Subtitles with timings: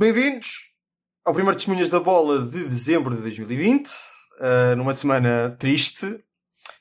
[0.00, 0.72] Bem-vindos
[1.26, 6.24] ao primeiro Testemunhas da Bola de dezembro de 2020, uh, numa semana triste,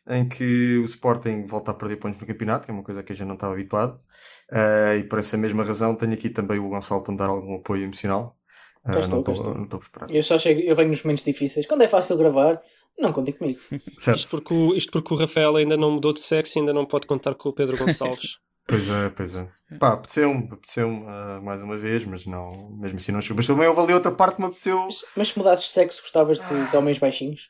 [0.09, 3.11] em que o Sporting volta a perder pontos no campeonato, que é uma coisa que
[3.11, 6.69] a gente não estava habituado, uh, e por essa mesma razão tenho aqui também o
[6.69, 8.37] Gonçalo para me dar algum apoio emocional.
[8.85, 9.53] Uh, Cá estou, não cá estou estou.
[9.53, 10.15] não estou preparado.
[10.15, 11.67] Eu só chego, eu venho nos momentos difíceis.
[11.67, 12.61] Quando é fácil gravar,
[12.97, 13.59] não contem comigo.
[13.97, 14.17] Certo.
[14.17, 16.85] Isto porque, o, isto porque o Rafael ainda não mudou de sexo e ainda não
[16.85, 18.37] pode contar com o Pedro Gonçalves.
[18.69, 19.47] Pois é, pois é.
[19.79, 23.37] Pá, apeteceu-me, apeteceu-me uh, mais uma vez, mas não, mesmo assim não chegou.
[23.37, 24.77] Mas também houve ali outra parte que me apeteceu.
[24.85, 27.49] Mas, mas se mudasses de sexo, gostavas de, de homens baixinhos?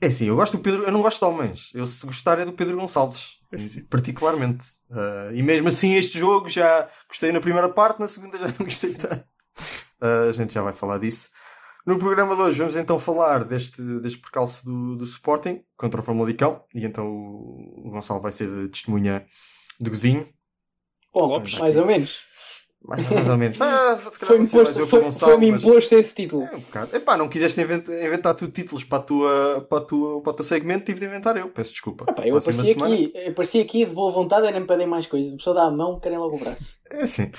[0.00, 1.70] É assim, eu gosto do Pedro, eu não gosto de homens.
[1.74, 3.38] Eu se gostar é do Pedro Gonçalves,
[3.90, 4.64] particularmente.
[4.90, 8.64] Uh, e mesmo assim este jogo já gostei na primeira parte, na segunda já não
[8.64, 9.24] gostei tanto.
[10.00, 11.30] Uh, a gente já vai falar disso.
[11.88, 16.04] No programa de hoje vamos então falar deste, deste percalço do, do Sporting contra o
[16.04, 16.62] Famalicão.
[16.74, 19.24] E então o, o Gonçalo vai ser de testemunha
[19.80, 20.28] do Gozinho.
[21.14, 21.54] Bom, Lopes.
[21.54, 22.24] mais ou menos.
[22.84, 23.58] Mais, mais ou menos.
[23.60, 26.44] Ah, Foi-me imposto, foi, mas- imposto esse título.
[26.44, 26.96] É um bocado.
[26.96, 30.34] Epá, não quiseste inventa- inventar, tu títulos para, a tua, para, a tua, para o
[30.34, 31.48] teu segmento, tive de inventar eu.
[31.48, 32.04] Peço desculpa.
[32.08, 35.06] Ah, pá, eu apareci aqui, eu apareci aqui de boa vontade e nem pedem mais
[35.06, 35.32] coisas.
[35.32, 36.78] A pessoa dá a mão, querem logo o braço.
[36.90, 37.30] É assim.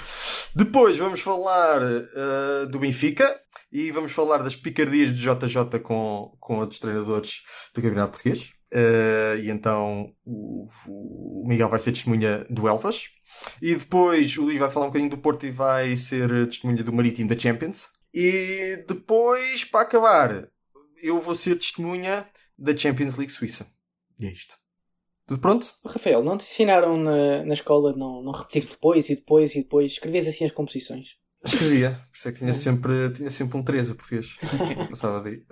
[0.56, 3.40] Depois vamos falar eh, do Benfica
[3.72, 7.42] e vamos falar das picardias de JJ com, com outros treinadores
[7.74, 8.50] do Campeonato Português.
[8.72, 13.04] Eh, e então o, o Miguel vai ser testemunha do Elvas.
[13.62, 16.94] E depois o Luís vai falar um bocadinho do Porto e vai ser testemunha do
[16.94, 17.90] Marítimo da Champions.
[18.14, 20.50] E depois, para acabar,
[21.02, 23.68] eu vou ser testemunha da Champions League Suíça.
[24.20, 24.56] E é isto.
[25.28, 25.68] Tudo pronto?
[25.86, 29.92] Rafael, não te ensinaram na, na escola não, não repetir depois e depois e depois?
[29.92, 31.20] Escrevias assim as composições.
[31.46, 32.02] Escrevia.
[32.10, 34.38] Por isso é que tinha sempre, tinha sempre um 13 a português.
[34.90, 35.46] Passava daí.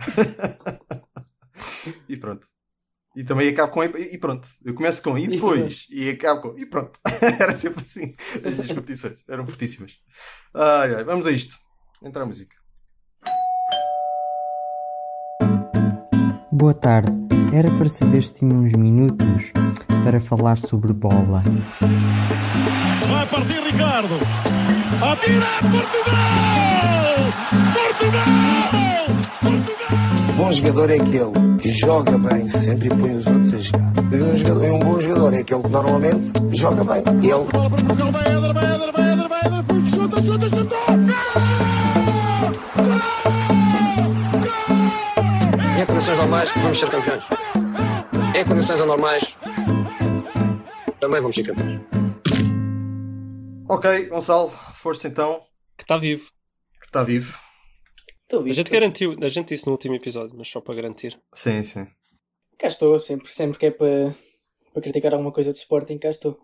[2.09, 2.47] e pronto.
[3.17, 4.47] E também acabo com e e pronto.
[4.63, 5.87] Eu começo com e depois.
[5.89, 6.99] E acabo com e pronto.
[7.39, 8.13] Era sempre assim.
[8.61, 9.93] As competições eram fortíssimas.
[10.53, 11.03] Ai, ai.
[11.03, 11.55] Vamos a isto.
[12.03, 12.55] Entra a música.
[16.51, 17.11] Boa tarde.
[17.51, 19.51] Era para saber se tinha uns minutos
[20.03, 21.43] para falar sobre bola.
[23.09, 24.19] Vai partir Ricardo.
[25.01, 27.17] Atira Portugal!
[27.73, 28.96] Portugal!
[30.37, 33.93] Bom jogador é aquele que joga bem sempre e põe os outros a jogar.
[34.11, 37.03] E um, jogador, e um bom jogador é aquele que normalmente joga bem.
[37.23, 37.47] Ele.
[45.81, 47.23] Em condições normais vamos ser campeões.
[48.39, 49.35] Em condições anormais
[50.99, 51.81] também vamos ser campeões.
[53.67, 54.51] Ok, Gonçalo.
[54.75, 55.41] Força então.
[55.75, 56.29] que está vivo.
[56.79, 57.46] Que está vivo.
[58.27, 61.17] Estou A gente garantiu, a gente disse no último episódio, mas só para garantir.
[61.33, 61.87] Sim, sim.
[62.59, 64.13] Cá estou, sempre, sempre que é para,
[64.73, 66.37] para criticar alguma coisa de Sporting, cá estou.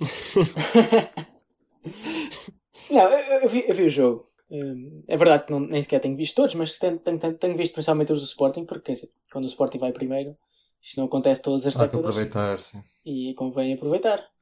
[2.90, 4.26] não, eu, eu vi, eu vi o jogo.
[4.50, 7.74] Hum, é verdade que não, nem sequer tenho visto todos, mas tenho, tenho, tenho, visto
[7.74, 10.36] principalmente os do Sporting, porque quer dizer, quando o Sporting vai primeiro,
[10.82, 12.82] isto não acontece todas as Há que décadas aproveitar, sim.
[13.06, 14.33] e convém aproveitar.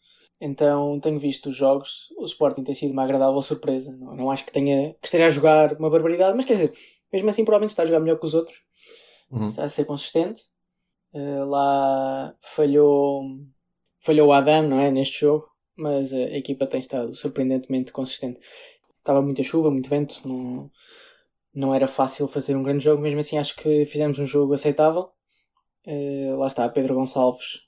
[0.45, 3.97] Então tenho visto os jogos, o Sporting tem sido uma agradável surpresa.
[3.97, 6.73] Não, não acho que tenha que esteja a jogar uma barbaridade, mas quer dizer,
[7.13, 8.57] mesmo assim provavelmente está a jogar melhor que os outros
[9.33, 9.47] Uhum.
[9.47, 10.43] está a ser consistente.
[11.13, 13.23] Uh, lá falhou,
[13.99, 14.91] falhou o Adam, não é?
[14.91, 18.41] Neste jogo, mas a, equipa tem estado surpreendentemente consistente.
[18.99, 20.71] Estava muita chuva, muito vento, não,
[21.55, 25.11] não era fácil fazer um grande jogo, mesmo assim acho que fizemos um jogo aceitável.
[25.87, 27.63] Uh, lá está, Pedro Gonçalves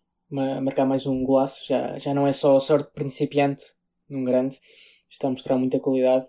[0.60, 3.64] marcar mais um golaço, já, já não é só sorte de principiante
[4.08, 4.58] num grande,
[5.10, 6.26] está a mostrar muita qualidade.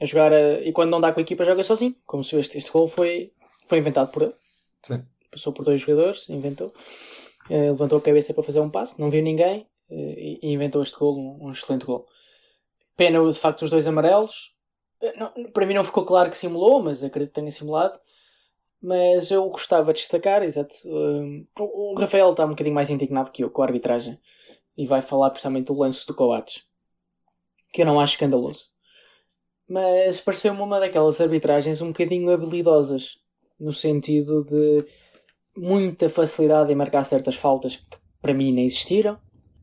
[0.00, 2.58] A jogar, uh, e quando não dá com a equipa, joga sozinho, como se este,
[2.58, 3.32] este gol foi,
[3.68, 4.34] foi inventado por ele
[4.82, 5.04] Sim.
[5.30, 6.72] passou por dois jogadores, inventou,
[7.50, 10.82] Eh, levantou a cabeça para fazer um passe, não viu ninguém eh, e, e inventou
[10.82, 12.06] este gol, um, um excelente gol.
[12.96, 14.54] Pena de facto os dois amarelos.
[15.00, 17.98] Eh, não- para mim não ficou claro que simulou, mas acredito que tenha simulado.
[18.86, 20.74] Mas eu gostava de destacar, exato.
[20.84, 24.20] eh, o, Rafael está um bocadinho mais indignado que eu com a arbitragem
[24.76, 26.66] e vai falar precisamente do lance do Coates,
[27.72, 28.66] que eu não acho escandaloso.
[29.66, 33.18] Mas pareceu-me uma daquelas arbitragens um bocadinho habilidosas
[33.58, 34.84] no sentido de
[35.56, 39.18] muita facilidade em marcar certas faltas que para mim nem existiram,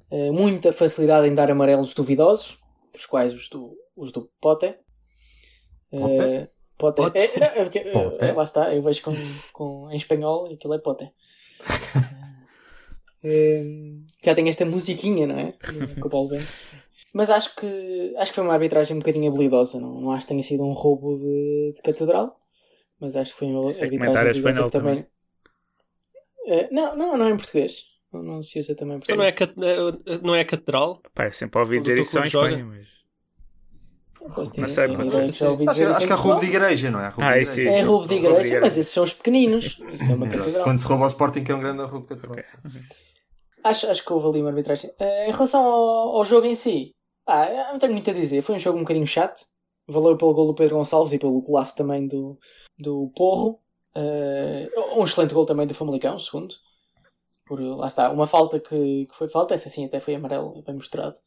[0.10, 2.58] eh, muita facilidade em dar amarelos duvidosos,
[2.96, 4.74] os quais os do, os do Pote.
[5.92, 6.24] Pote?
[6.24, 6.50] Eh,
[6.82, 6.96] Pote.
[6.98, 7.18] Pote?
[7.18, 9.14] É, é, é, porque, eh, é, lá está, eu vejo com,
[9.54, 11.10] com, em espanhol e aquilo é Pote.
[13.24, 13.64] Eh,
[14.26, 15.54] já tem esta musiquinha, não é?
[16.00, 16.48] Com o Paulo Bento.
[17.14, 19.80] Mas acho que acho que foi uma arbitragem um bocadinho habilidosa.
[19.80, 22.40] Não, não acho que tenha sido um roubo de, de catedral.
[23.00, 25.06] Mas acho que foi uma é arbitragem habilidosa espanhol que também.
[26.48, 27.84] Eh, não, não, não é em português.
[28.12, 29.18] Não, não se usa também em Então português.
[29.18, 31.02] não é, cat- eh, não é catedral?
[31.14, 32.88] Pá, eu sempre ouvi dizer isso só em Espanha, mas.
[32.88, 34.10] Pois, tinha- Percebe, tinha pode ideia ser, que
[35.68, 37.08] Acho, acho que em roubo de igreja, não é?
[37.10, 37.78] Roubo Ah, de isso, igreja.
[37.78, 39.66] É roubo de igreja, mas esses são os pequeninos.
[39.66, 40.64] Isto é uma catedral.
[40.64, 42.46] Quando se rouba ao Sporting, que é um grande roubo de catedral.
[43.64, 44.92] Acho, acho que houve ali uma arbitragem.
[45.00, 46.96] Eh, em relação ao, ao jogo em si,
[47.28, 48.42] ah, não tenho muito a dizer.
[48.42, 49.46] Foi um jogo um bocadinho chato.
[49.88, 52.38] Valeu pelo gol do Pedro Gonçalves e pelo golaço também do,
[52.78, 53.60] do Porro.
[53.96, 56.56] Eh, um excelente gol também do Famalicão, segundo.
[57.46, 60.76] Por, lá está, uma falta que, que foi falta, essa sim até foi amarelo, bem
[60.76, 61.18] mostrado.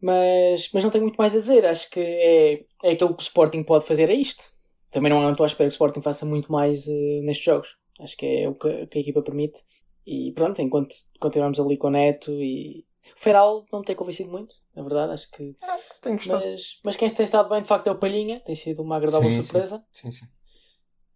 [0.00, 1.64] Mas, mas não tenho muito mais a dizer.
[1.66, 4.44] Acho que é, é aquilo que o Sporting pode fazer, é isto.
[4.90, 7.76] Também não estou à espera que o Sporting faça muito mais eh, nestes jogos.
[8.00, 9.62] Acho que é o que, que a equipa permite.
[10.06, 12.84] E pronto, enquanto continuarmos ali com o Neto e.
[13.16, 15.54] O Feral não me tem convencido muito, na verdade, acho que.
[16.02, 16.44] Tenho gostado.
[16.44, 19.28] Mas, mas quem tem estado bem de facto é o Palhinha, tem sido uma agradável
[19.30, 19.42] Sim, sim.
[19.42, 19.84] surpresa.
[19.92, 20.26] Sim, sim.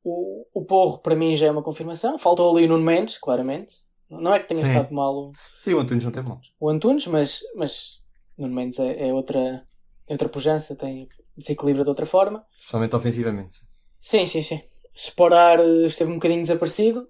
[0.02, 2.18] O, o Porro para mim já é uma confirmação.
[2.18, 3.82] Faltou ali o Nuno Mendes, claramente.
[4.08, 4.68] Não é que tenha Sim.
[4.68, 6.40] estado mal o, Sim, o Antunes não teve mal.
[6.60, 8.02] o Antunes, mas, mas
[8.36, 9.66] Nuno Mendes é, é outra,
[10.06, 12.44] é outra pujança, tem desequilíbrio de outra forma.
[12.58, 13.60] Especialmente ofensivamente.
[14.00, 14.60] Sim, sim, sim.
[14.94, 17.08] Sporar eh, esteve um bocadinho desaparecido,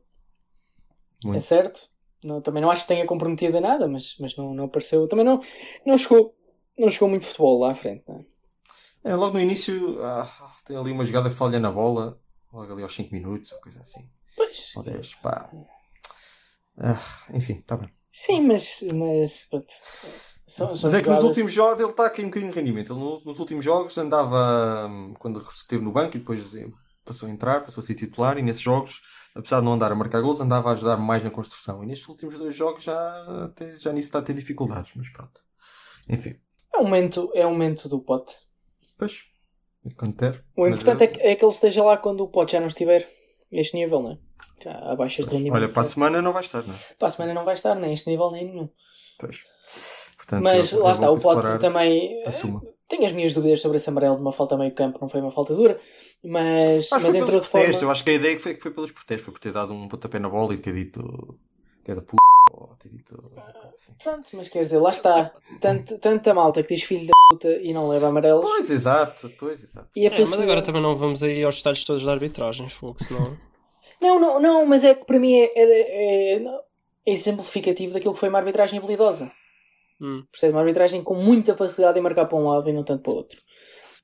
[1.25, 1.43] é Muito.
[1.43, 1.81] certo.
[2.23, 5.07] Não, também não acho que tenha comprometido a nada, mas, mas não, não apareceu.
[5.07, 5.41] Também não,
[5.85, 6.35] não chegou.
[6.79, 8.03] Não chegou muito futebol lá à frente.
[8.11, 9.11] é?
[9.11, 12.19] É, logo no início, ah, tem ali uma jogada que falha na bola,
[12.53, 14.09] logo ali aos 5 minutos, ou coisa assim.
[14.35, 15.51] Pois, Ou 10, pá.
[16.79, 17.01] Ah,
[17.33, 17.89] enfim, está bem.
[18.11, 18.83] sim, mas.
[18.93, 19.67] mas pronto.
[20.47, 22.93] São, são Mas é que nos últimos jogos ele está aqui um bocadinho de rendimento.
[22.93, 26.67] Ele no- nos últimos jogos andava, hum, quando esteve no banco e depois eh,
[27.05, 29.01] passou a entrar, passou a ser titular, e nesses jogos,
[29.35, 31.83] apesar de não andar a marcar gols, andava a ajudar mais na construção.
[31.83, 35.41] E nestes últimos dois jogos já, até, já nisso está a ter dificuldades, mas pronto.
[36.09, 36.37] Enfim,
[36.75, 38.35] É um momento, é um momento do pote.
[38.99, 39.23] pois,
[39.97, 40.45] quando ter.
[40.57, 42.67] O importante eh, é que, é que ele esteja lá quando o pote já não
[42.67, 43.03] estiver
[43.51, 44.19] a este nível, não é?
[44.69, 45.55] Há baixas de rendimento.
[45.63, 46.79] Olha, para a semana não vai estar, não é?
[46.99, 48.69] Para a semana não vai estar nem a este nível nem nenhum.
[49.19, 49.43] Pois.
[50.25, 52.23] Portanto, Mas é lá bom está, o que pote também.
[52.27, 52.63] Assuma.
[52.89, 55.21] Tenho as minhas dúvidas sobre esse amarelo de uma falta a meio campo, não foi
[55.21, 55.79] uma falta dura,
[56.23, 57.79] mas, que mas foi entrou de forma.
[57.81, 59.25] Eu acho que a ideia foi, foi pelos protestos.
[59.25, 61.39] Foi por ter dado um pontapé na bola e ter dito
[61.85, 62.17] que é da p.
[62.53, 63.93] Ou ter dito coisa assim.
[64.03, 65.33] Pronto, mas quer dizer, lá está.
[65.61, 68.45] Tanto, tanta malta que diz filho da puta e não leva amarelos.
[68.45, 69.31] Pois, exato.
[69.39, 69.89] Pois, exato.
[69.97, 73.03] E a É, mas agora também não vamos aí aos detalhes todos da arbitragem, fogo,
[73.03, 73.37] senão.
[74.01, 76.45] Não, não, não, mas é que para mim é, é, é,
[77.07, 79.33] é exemplificativo daquilo que foi uma arbitragem habilidosa.
[80.01, 80.25] Hum.
[80.31, 80.53] Percebe?
[80.53, 83.17] Uma arbitragem com muita facilidade em marcar para um lado e não tanto para o
[83.17, 83.41] outro.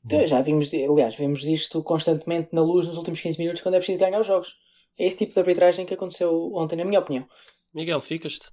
[0.05, 3.79] Então, já vimos, aliás, vemos disto constantemente na luz nos últimos 15 minutos quando é
[3.79, 4.55] preciso ganhar os jogos.
[4.99, 7.27] É esse tipo de arbitragem que aconteceu ontem, na minha opinião.
[7.75, 8.49] Miguel, ficas-te?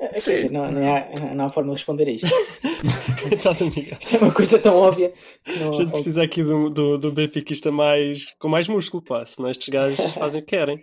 [0.00, 2.26] É, Quer dizer, não, não, há, não há forma de responder a isto.
[4.00, 5.12] Isto é uma coisa tão óbvia
[5.58, 9.50] não A gente precisa aqui do, do, do benfiquista mais, com mais músculo, pá, senão
[9.50, 10.80] estes gajos fazem o que querem.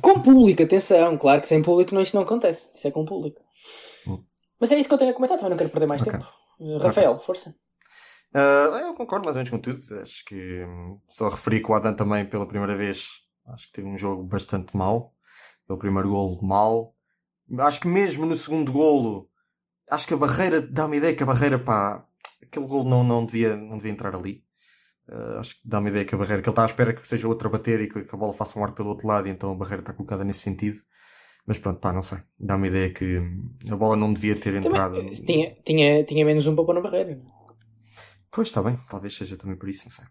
[0.00, 2.68] Com público, atenção, claro que sem público não, isto não acontece.
[2.74, 3.40] Isso é com público.
[4.60, 6.12] Mas é isso que eu tenho a comentar, também não quero perder mais Ok.
[6.12, 6.26] tempo.
[6.58, 7.54] Uh, Rafael, força.
[8.34, 9.80] Ah, eu concordo mais ou menos com tudo.
[10.00, 13.06] Acho que hum, só referi que o Adam também pela primeira vez
[13.46, 15.14] acho que teve um jogo bastante mau.
[15.68, 16.94] O primeiro golo mal.
[17.60, 19.30] Acho que mesmo no segundo golo,
[19.90, 22.04] acho que a barreira dá-me ideia que a barreira pá,
[22.42, 24.44] aquele golo não, não, devia, não devia entrar ali.
[25.08, 27.28] Ah, acho que dá-me ideia que a barreira, que ele está à espera que seja
[27.28, 29.30] outra a bater e que, que a bola faça um ar pelo outro lado, e
[29.30, 30.80] então a barreira está colocada nesse sentido.
[31.48, 32.18] Mas pronto, pá, não sei.
[32.38, 33.08] Dá-me a ideia que
[33.70, 34.94] a bola não devia ter entrado.
[34.94, 37.18] Também, eh, tinha, tinha, tinha menos um para pôr na barreira.
[38.30, 40.04] Pois está bem, talvez seja também por isso, não sei.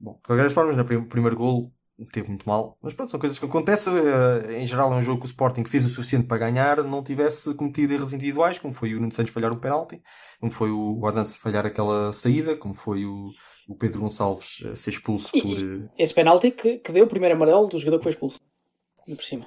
[0.00, 1.72] Bom, de qualquer das formas, no prim- primeiro gol
[2.12, 3.94] teve muito mal, mas pronto, são coisas que acontecem.
[3.96, 7.02] eh, Em geral, é um jogo que o Sporting fez o suficiente para ganhar, não
[7.02, 10.02] tivesse cometido erros individuais, como foi o Nuno Santos falhar o penalti,
[10.40, 13.30] como foi o Guardança falhar aquela saída, como foi o,
[13.68, 15.58] o Pedro Gonçalves eh, ser expulso E- por.
[16.02, 18.38] Esse penalti que, que deu o primeiro amarelo do jogador que foi expulso.
[19.06, 19.46] Por cima.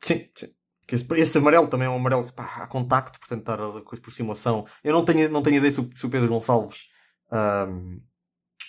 [0.00, 0.48] Sim, sim.
[0.86, 4.02] Que esse, amarelo também é um amarelo que pá, há contacto, portanto, estar a coisa
[4.02, 4.66] por simulação.
[4.82, 6.86] Eu não tenho, não tenho ideia se o, se o Pedro Gonçalves
[7.30, 7.98] ahm,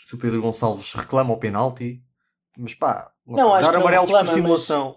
[0.06, 2.04] se o Pedro Gonçalves reclama o penalti,
[2.58, 4.96] mas pá, não Não, dar amarelos reclama, por simulação.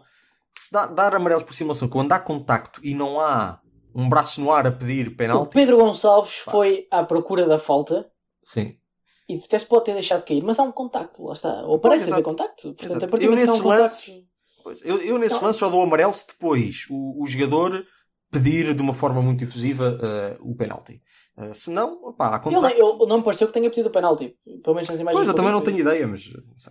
[0.51, 3.61] Se dá, dar amarelos por simulação quando há contacto e não há
[3.95, 8.11] um braço no ar a pedir O penalti, Pedro Gonçalves foi à procura da falta
[8.43, 8.79] sim.
[9.29, 11.63] e até se pode ter deixado cair, mas há um contacto, lá está.
[11.63, 12.75] Ou parece haver contacto.
[12.75, 13.05] Portanto, Exato.
[13.05, 14.32] a partir do momento que há um lances- contacto.
[14.83, 15.43] Eu, eu nesse Não.
[15.45, 17.85] lance só dou amarelo se depois o, o jogador
[18.31, 21.03] pedir de uma forma muito efusiva eh, o penalti.
[21.37, 22.79] Eh, se não, pá, há contacto.
[22.79, 24.37] ele não me pareceu que tenha pedido o penalti.
[24.65, 25.19] Pelo menos nas imagens.
[25.19, 26.23] Pois, eu também não tenho ideia, mas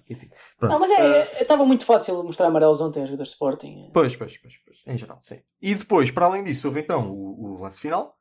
[0.10, 0.30] enfim.
[0.58, 0.72] Pronto.
[0.72, 3.92] Não, mas é- Eh, é- estava muito fácil mostrar amarelos ontem aos jogadores de Sporting.
[3.94, 5.40] Pois, pois, pois, pois, em geral, sim.
[5.62, 8.18] E depois, para além disso, houve então o, o lance final,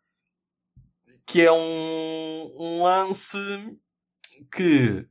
[1.27, 3.39] que é um, um lance
[4.53, 5.07] que,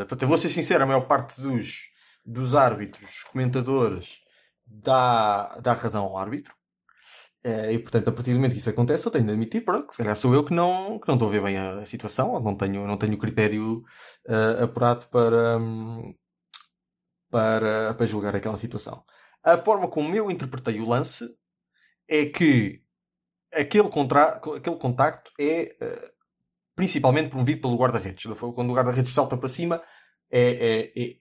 [0.00, 1.91] portanto, eu vou ser sincero, a maior parte dos,
[2.24, 4.18] dos árbitros, comentadores,
[4.66, 6.54] dá, dá razão ao árbitro.
[7.44, 9.90] Eh, e portanto, a partir do momento que isso acontece, eu tenho de admitir, pronto,
[9.92, 12.40] se calhar sou eu que não, que não estou a ver bem a, situação, ou
[12.40, 13.82] não tenho, não tenho critério
[14.28, 15.58] eh, apurado para,
[17.30, 19.04] para, para julgar aquela situação.
[19.42, 21.24] A forma como eu interpretei o lance
[22.08, 22.82] é que
[23.54, 26.12] aquele, contra, aquele contacto é eh,
[26.76, 28.24] principalmente promovido pelo guarda-redes.
[28.54, 29.82] Quando o guarda-redes salta para cima,
[30.30, 31.16] é, é- é-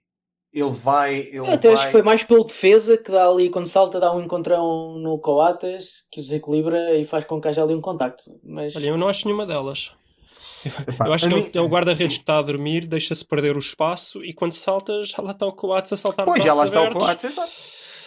[0.53, 1.15] ele vai.
[1.20, 4.00] Ele Eu até acho vai- que foi mais pelo defesa que dá ali, quando salta,
[4.00, 7.81] dá um encontrão no Coates que o desequilibra e faz com que haja ali um
[7.81, 8.24] contacto.
[8.43, 9.91] Mas Olha, eu não acho nenhuma delas.
[10.88, 13.24] Epá, Eu acho que é mim- o- é o guarda-redes que está a dormir, deixa-se
[13.24, 16.53] perder o espaço e quando salta já lá está o Coates a saltar Pois, já
[16.53, 17.01] lá está o abertos.
[17.05, 17.51] Coates, exato.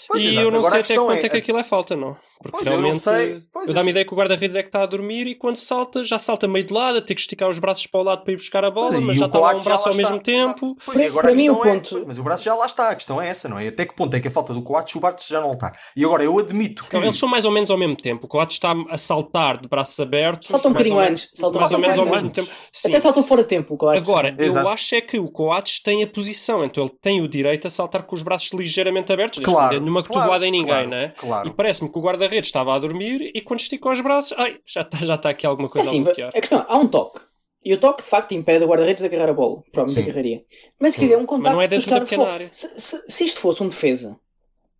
[0.08, 0.40] Pois, E exato.
[0.46, 2.16] eu não Agora sei até questão ponto é que aquilo é falta, não.
[2.42, 3.42] Porque Pois, eu realmente sei.
[3.52, 5.56] Pois, eu dá-me eu- ideia que o guarda-redes é que está a dormir e quando
[5.56, 8.22] salta, já salta meio de lado, a ter que esticar os braços para o lado
[8.24, 10.16] para ir buscar a bola, E mas já está lá um braço lá ao mesmo
[10.16, 10.24] está.
[10.24, 10.76] tempo.
[10.84, 12.94] Pois, agora Para a mim, o é- ponto- mas o braço já lá está, a
[12.94, 13.68] questão é essa, não é?
[13.68, 15.72] Até que ponto é que a falta do Coates, o Bartes já não está.
[15.96, 16.88] E agora eu admito que.
[16.88, 18.26] Então, eles são mais ou menos ao mesmo tempo.
[18.26, 20.48] O Coates está a saltar de braços abertos.
[20.48, 22.50] Salta um mais ou bocadinho menos- antes, salta mais ou menos ao mesmo tempo.
[22.72, 22.88] Sim.
[22.88, 24.02] até saltou fora de tempo o Coates.
[24.08, 24.66] Agora, Exato.
[24.66, 27.70] eu acho é que o Coates tem a posição, então ele tem o direito a
[27.70, 30.96] saltar com os braços ligeiramente abertos, que Claro, nenhuma claro, cotovelada em ninguém, claro, não
[30.96, 31.08] é?
[31.16, 31.48] claro.
[31.48, 34.80] E parece-me que o guarda-redes estava a dormir e quando esticou os braços, ai, já
[34.80, 36.28] está já está aqui alguma coisa Assim, a bloquear.
[36.30, 37.20] a questão, há um toque.
[37.64, 39.62] E o toque, de facto, impede o guarda-redes de agarrar a bola.
[39.72, 40.10] Provavelmente Sim.
[40.10, 40.44] agarraria.
[40.78, 42.48] Mas se fizer um contacto não é dentro da pequena área.
[42.52, 44.18] Se, se- se isto fosse um defesa,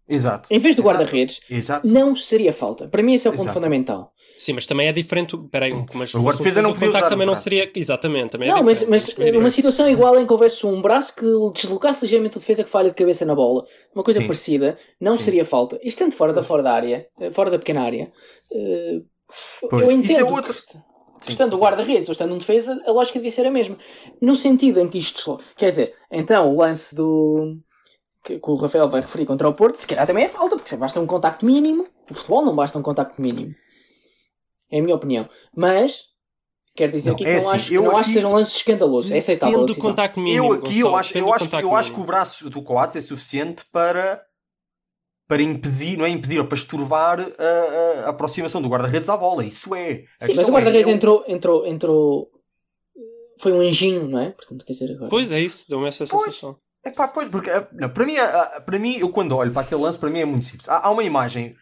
[0.06, 0.48] Exato.
[0.52, 1.40] em vez do guarda-redes,
[1.82, 2.86] não seria falta.
[2.88, 3.54] Para mim esse é o ponto Exato.
[3.54, 4.12] fundamental.
[4.44, 5.34] Sim, mas também é diferente.
[5.50, 7.70] Peraí, mas O guarda-defesa não podia contacto usar também não seria.
[7.74, 8.90] Exatamente, também é não, mas, diferente.
[9.16, 11.24] mas ver uma situação igual em que houvesse um braço que
[11.54, 14.26] deslocasse ligeiramente o defesa que falha de cabeça na bola, uma coisa Sim.
[14.26, 15.24] parecida, não Sim.
[15.24, 15.78] seria falta.
[15.82, 18.12] E estando fora da fora da área, eh, fora da pequena área,
[19.70, 20.76] Pois, eu isso é entendo que, est-
[21.22, 23.78] que estando o guarda-redes ou estando um defesa, a lógica devia ser a mesma.
[24.20, 25.40] No sentido em que isto.
[25.56, 27.56] Quer dizer, então o lance do.
[28.22, 30.76] Que, que o Rafael vai referir contra o Porto, se calhar também é falta, porque
[30.76, 31.86] basta um contacto mínimo.
[32.10, 33.54] O futebol não basta um contacto mínimo.
[34.74, 35.28] É a minha opinião.
[35.56, 36.00] Mas,
[36.74, 38.14] quero dizer Não, aqui é que não assim, acho, que eu não acho aqui- que
[38.14, 39.10] sejam lances escandalosos.
[39.10, 39.46] É aceitável.
[39.46, 39.90] a Depende do decisão.
[39.90, 40.44] contacto mínimo.
[40.46, 43.06] Eu aqui eu acho, eu, acho, contacto eu acho que o braço do Coates é
[43.06, 44.22] suficiente para
[45.26, 49.16] para impedir, não é impedir, ou para estorvar a, a- a aproximação do guarda-redes à
[49.16, 49.42] bola.
[49.42, 50.04] Isso é.
[50.20, 52.30] Sim, mas o guarda-redes é, eu- entrou, entrou, entrou.
[53.40, 54.30] Foi um anjinho, não é?
[54.32, 55.08] Portanto, quer dizer, agora.
[55.08, 56.24] Pois é isso, deu-me essa Pois.
[56.24, 56.56] sensação.
[56.84, 59.80] Epá, pois, porque ah, não, para, mim, ah, para mim, eu quando olho para aquele
[59.80, 60.68] lance, para mim é muito simples.
[60.68, 61.56] Há, há uma imagem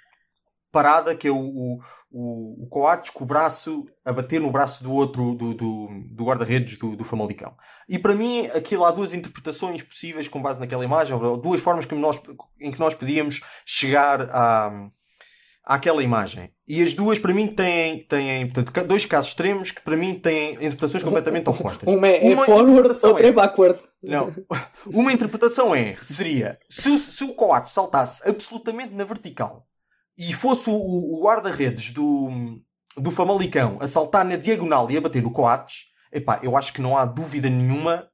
[0.73, 1.79] parada que é o, o,
[2.11, 6.25] o, o Coates com o braço a bater no braço do outro, do, do, do
[6.25, 7.55] guarda-redes do, do Famalicão.
[7.89, 11.85] E para mim, aquilo há duas interpretações possíveis com base naquela imagem, ou duas formas
[11.85, 12.21] que nós,
[12.61, 14.89] em que nós podíamos chegar à,
[15.65, 16.51] àquela imagem.
[16.67, 20.55] E as duas, para mim, têm, têm portanto, dois casos extremos que, para mim, têm
[20.55, 21.87] interpretações completamente opostas.
[21.93, 23.79] Uma é, é Uma forward, interpretação outra é é- backward.
[24.03, 24.35] Não.
[24.87, 29.67] Uma interpretação é, seria, se, o- se o Coates saltasse absolutamente na vertical
[30.17, 32.29] e fosse o, o- guarda-redes do,
[32.97, 36.81] do Famalicão a saltar na diagonal e a bater no Coates, epá, eu acho que
[36.83, 38.09] não há dúvida nenhuma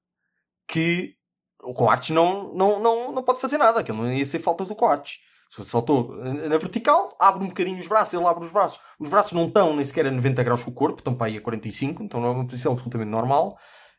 [0.67, 1.15] que
[1.63, 4.75] o Coates não, não, não, não pode fazer nada, aquilo não ia ser falta do
[4.77, 5.19] Coates.
[5.51, 8.79] Se saltou na vertical, abre um bocadinho os braços, ele abre os braços.
[9.01, 11.39] Os braços não estão nem sequer a 90 graus com o corpo, estão para aí
[11.39, 13.57] a 45, então não é uma posição absolutamente normal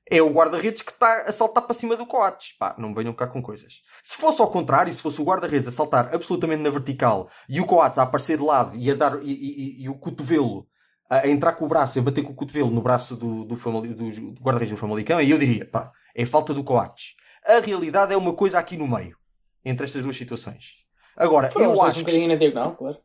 [0.09, 2.53] é o guarda-redes que está a saltar para cima do Coates.
[2.57, 3.81] Pá, não venham cá com coisas.
[4.03, 7.65] Se fosse ao contrário, se fosse o guarda-redes a saltar absolutamente na vertical e o
[7.65, 10.67] Coates a aparecer de lado e a dar e, e- e- o cotovelo
[11.09, 13.45] a, a entrar com o braço e a bater com o cotovelo no braço do,
[13.45, 17.15] do, Famali- do, do guarda-redes do Famalicão, aí eu diria, pá, é falta do Coates.
[17.45, 19.15] A realidade é uma coisa aqui no meio,
[19.63, 20.73] entre estas duas situações.
[21.15, 22.97] Agora, Foram os eu dois acho um que bocadinho na diagonal, claro.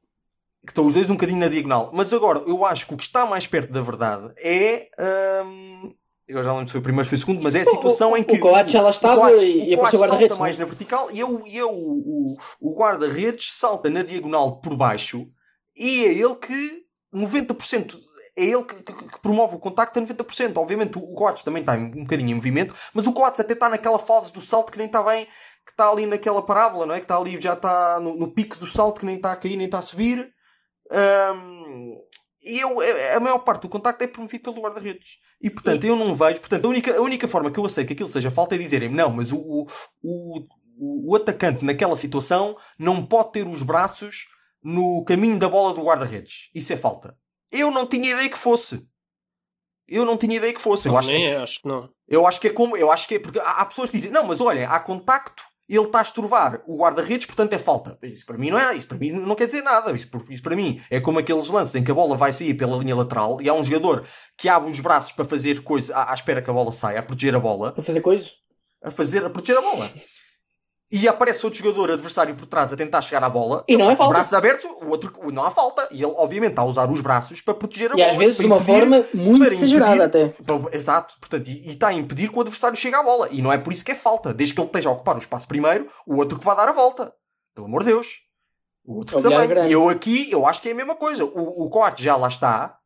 [0.64, 1.90] que estão os dois um bocadinho na diagonal.
[1.92, 4.88] Mas agora, eu acho que o que está mais perto da verdade é.
[5.44, 5.94] hum,
[6.28, 7.64] eu já não lembro se foi o primeiro se foi o segundo, mas é a
[7.64, 8.36] situação o- em que.
[8.36, 10.64] o Coates já lá estava Coates- e- e o apareceu o guarda-redes, salta mais não
[10.66, 15.26] na vertical e, eu, e eu, o, o guarda-redes salta na diagonal por baixo
[15.76, 17.98] e é ele que 90%.
[18.36, 20.56] É ele que, que- que promove o contacto a 90%.
[20.56, 23.98] Obviamente o Coates também está um bocadinho em movimento, mas o Coates até está naquela
[23.98, 25.26] fase do salto que nem está bem,
[25.64, 26.98] que está ali naquela parábola, não é?
[26.98, 29.56] Que está ali, já está no, no pico do salto, que nem está a cair,
[29.56, 30.28] nem está a subir.
[30.90, 31.96] Hum,
[32.44, 32.74] e eu,
[33.16, 35.18] a maior parte do contacto é promovido pelo guarda-redes.
[35.44, 36.40] E portanto, eu não vejo.
[36.40, 38.96] Portanto, a única, a única forma que eu aceito que aquilo seja falta é dizerem-me:
[38.96, 39.66] não, mas o, o,
[40.02, 44.24] o, o- atacante naquela situação não pode ter os braços
[44.62, 46.48] no caminho da bola do guarda-redes.
[46.54, 47.14] Isso é falta.
[47.52, 48.88] Eu não tinha ideia que fosse.
[49.86, 50.88] Eu não tinha ideia que fosse.
[50.88, 51.90] Eu acho, Nem é, acho que não.
[52.08, 52.74] eu acho que é como.
[52.76, 53.18] Eu acho que é.
[53.18, 55.42] Porque há, há pessoas que dizem: não, mas olhem, há contacto.
[55.68, 57.98] Ele está a estorvar o guarda-redes, portanto é falta.
[58.02, 58.76] Isso para mim não é.
[58.76, 59.92] Isso para mim não quer dizer nada.
[59.92, 62.76] Isso, isso para mim é como aqueles lances em que a bola vai sair pela
[62.76, 64.04] linha lateral e há um jogador
[64.36, 67.02] que abre os braços para fazer coisa à, à espera que a bola saia, a
[67.02, 68.32] proteger a bola Para fazer coisas.
[68.82, 69.90] a fazer, a proteger a bola.
[70.92, 73.96] E aparece outro jogador adversário por trás a tentar chegar à bola, E não é
[73.96, 74.12] falta.
[74.14, 75.88] braços abertos, o outro não há falta.
[75.90, 78.08] E ele, obviamente, está a usar os braços para proteger a E bola.
[78.12, 80.34] às vezes de uma impedir- forma muito exagerada até.
[80.72, 83.28] exato, portanto, e, e está a impedir que o adversário chegue à bola.
[83.32, 84.32] E não é por isso que é falta.
[84.32, 86.72] Desde que ele esteja a ocupar o espaço primeiro, o outro que vai dar a
[86.72, 87.12] volta.
[87.54, 88.18] Pelo amor de Deus.
[88.84, 89.68] O outro que Olhar também.
[89.68, 91.24] E eu aqui, eu acho que é a mesma coisa.
[91.24, 92.76] O, o corte já lá está.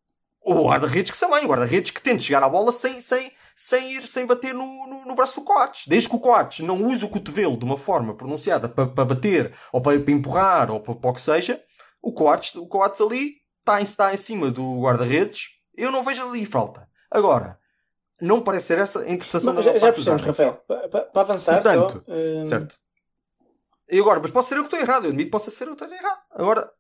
[0.41, 1.45] O guarda-redes que também.
[1.45, 5.05] O guarda-redes que tente chegar à bola sem, sem, sem ir, sem bater no, no,
[5.05, 5.89] no braço do Coates.
[5.89, 9.53] Desde que o Coates não use o cotovelo de uma forma pronunciada para, para bater,
[9.73, 11.61] ou para, para empurrar, ou para, o que seja,
[12.01, 15.49] o Coates, o Coates ali está em, está em cima do guarda-redes.
[15.77, 16.89] Eu não vejo ali falta.
[17.11, 17.59] Agora,
[18.21, 20.23] não parece ser essa a interpretação Mas da já, já percebemos.
[20.23, 20.55] Rafael.
[20.69, 22.13] Pa- pa- Para avançar, Portanto, só.
[22.13, 22.77] hum, Certo.
[23.91, 25.75] E agora, mas posso ser eu que estou errado, eu admito que possa ser eu
[25.75, 26.21] que estou errado.
[26.31, 26.71] Agora,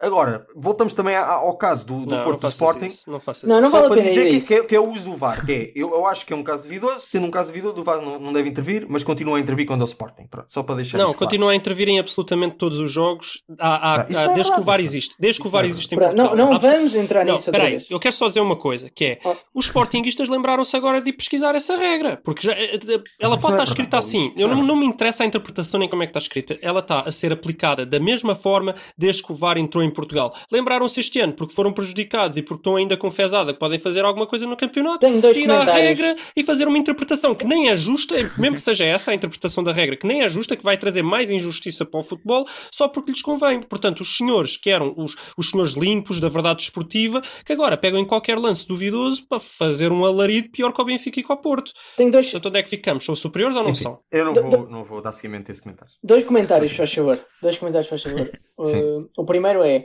[0.00, 2.86] agora voltamos também ao caso do, do Não, Porto não do Sporting.
[2.86, 3.62] isso, não faças Não, isso.
[3.62, 5.44] não Só vale a para dizer que, que é, que é o uso do VAR.
[5.44, 7.00] Que é, eu, eu acho que é um caso duvidoso.
[7.06, 9.80] Sendo um caso duvidoso, o VAR não, não deve intervir, mas continua a intervir quando
[9.80, 10.26] é o Sporting.
[10.26, 11.30] Pronto, só para deixar Não, isso claro.
[11.30, 14.60] continua a intervir em absolutamente todos os jogos há- há- há- não é desde que
[14.60, 14.64] o.
[14.64, 15.14] VAR existe.
[15.18, 16.36] Desde que o VAR não é existe em Portugal.
[16.36, 17.90] não, não vamos entrar Não, nisso peraí, vez.
[17.90, 19.34] eu quero só dizer uma coisa, que é, Oh.
[19.54, 22.78] os Sportinguistas lembraram-se agora de pesquisar essa regra, porque já, eh,
[23.20, 25.26] ela pode não é estar escrita assim, eu não é não, não me interessa a
[25.26, 28.74] interpretação nem como é que está escrita, ela está a ser aplicada da mesma forma
[28.96, 30.34] desde que o VAR entrou em Portugal.
[30.52, 34.26] Lembraram-se este ano porque foram prejudicados e porque estão ainda confesada que podem fazer alguma
[34.26, 37.76] coisa no campeonato, Tenho dois tirar a regra e fazer uma interpretação que nem é
[37.76, 40.76] justa, mesmo que seja essa a interpretação da regra, que nem é justa, que vai
[40.76, 43.60] trazer mais injustiça para o futebol, só porque lhes convém.
[43.62, 48.00] Portanto, os senhores que eram os, os senhores limpos da verdade desportiva, que agora pegam
[48.00, 51.36] em qualquer lance duvidoso para fazer um alarido pior que o Benfica e que o
[51.36, 51.72] Porto.
[51.96, 53.04] Tenho dois, Portanto, onde é que ficamos?
[53.04, 53.98] São superiores ou não Enfim, são?
[54.10, 55.92] eu não Do- vou, não vou dar seguimento a esse comentário.
[56.02, 57.18] dois comentários, faz favor.
[57.40, 58.30] Dois comentários, faz favor.
[58.58, 59.75] Uh, o primeiro é: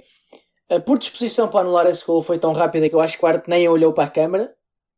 [0.79, 3.49] por disposição para anular esse gol foi tão rápida que eu acho que o Arte
[3.49, 4.55] nem olhou para a câmara.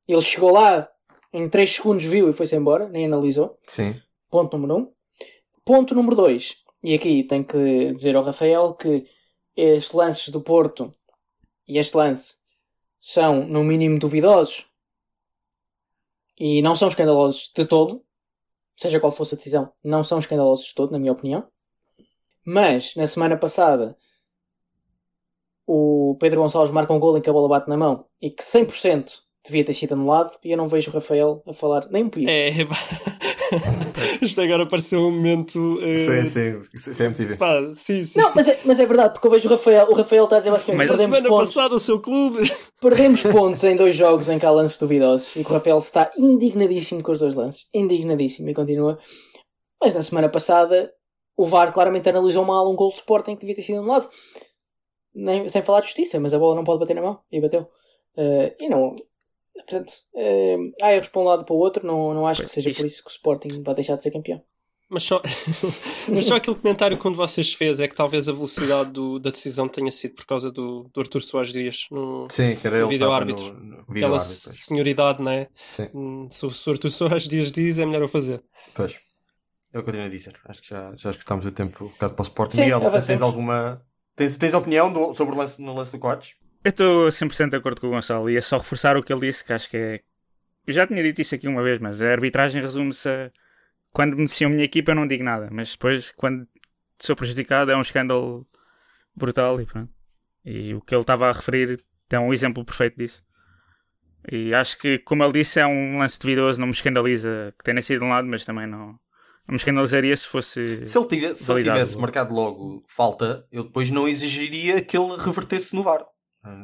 [0.08, 0.90] Ele chegou lá,
[1.32, 3.58] em 3 segundos viu e foi-se embora, nem analisou.
[3.68, 4.00] Sim.
[4.30, 4.80] Ponto número 1.
[4.80, 4.92] Um.
[5.66, 6.58] Ponto número 2.
[6.84, 9.06] E aqui tenho que dizer ao Rafael que
[9.56, 10.94] estes lances do Porto
[11.68, 12.36] e este lance
[13.00, 14.68] são, no mínimo, duvidosos
[16.38, 18.04] e não são escandalosos de todo.
[18.76, 21.48] Seja qual fosse a decisão, não são escandalosos de todo, na minha opinião.
[22.46, 23.96] Mas, na semana passada,
[25.68, 28.44] o Pedro Gonçalves marca um gol em que a bola bate na mão e que
[28.44, 29.06] 100%
[29.46, 32.30] devia ter sido anulado e eu não vejo o Rafael a falar nem um pico.
[32.30, 32.76] É, pá.
[34.22, 35.80] Isto agora pareceu um momento.
[35.82, 36.60] eh, Sim, sim.
[36.74, 37.36] Isso é MTV.
[37.38, 38.20] Pá, sim, sim.
[38.20, 40.40] Não, mas é, mas é verdade, porque eu vejo o Rafael, o Rafael está a
[40.40, 42.40] dizer basicamente Mas na perdemos semana pontos, passada o seu clube.
[42.82, 46.12] perdemos pontos em dois jogos em que há lances duvidosos e que o Rafael está
[46.18, 47.68] indignadíssimo com os dois lances.
[47.74, 48.98] Indignadíssimo e continua.
[49.82, 50.92] Mas na semana passada
[51.38, 54.08] o VAR claramente analisou mal um gol de Sporting que devia ter sido anulado.
[55.16, 57.70] Nem, sem falar de justiça, mas a bola não pode bater na mão e bateu.
[58.18, 58.96] Eh, e não.
[59.54, 61.86] Portanto, eh, há erros para um lado e para o outro.
[61.86, 64.04] Não, não acho Pois, que seja isto- por isso que o Sporting vai deixar de
[64.04, 64.42] ser campeão.
[64.90, 65.22] Mas só,
[66.08, 69.18] mas só aquele comentário que um de vocês fez é que talvez a velocidade do-
[69.20, 71.86] da decisão tenha sido por causa do, do Artur Soares Dias.
[71.92, 72.88] No, Sim, que era ele.
[72.88, 73.54] vídeo árbitro.
[73.54, 74.54] No, no vídeo aquela árbitro.
[74.54, 75.48] senioridade, não é?
[75.72, 75.90] Sim.
[75.94, 78.44] Hum, Se o se o Artur Soares Dias diz, é melhor eu fazer.
[78.74, 79.00] Pois.
[79.74, 80.36] É o que eu tenho a dizer.
[80.46, 82.56] Acho que já, já escutamos o tempo um bocado para o Sporting.
[82.58, 83.82] Sim, Miguel, não sei se tens alguma.
[84.16, 86.36] Tens, tens opinião do- sobre o lance, no lance do Coates?
[86.64, 89.28] Eu estou 100% de acordo com o Gonçalo e é só reforçar o que ele
[89.28, 90.02] disse, que acho que é.
[90.66, 93.32] Eu já tinha dito isso aqui uma vez, mas a arbitragem resume-se a.
[93.92, 96.48] Quando beneficiam a minha equipa, eu não digo nada, mas depois, quando
[96.98, 98.48] sou prejudicado, é um escândalo
[99.16, 99.92] brutal e pronto.
[100.46, 103.24] E o que ele estava a referir é um exemplo perfeito disso.
[104.32, 107.82] E acho que, como ele disse, é um lance duvidoso, não me escandaliza que tenha
[107.82, 108.98] sido de um lado, mas também não,
[109.48, 110.86] não me escandalizaria se fosse.
[110.86, 115.16] Se ele, tivesse, se ele tivesse marcado logo falta, eu depois não exigiria que ele
[115.18, 116.06] revertesse no VAR.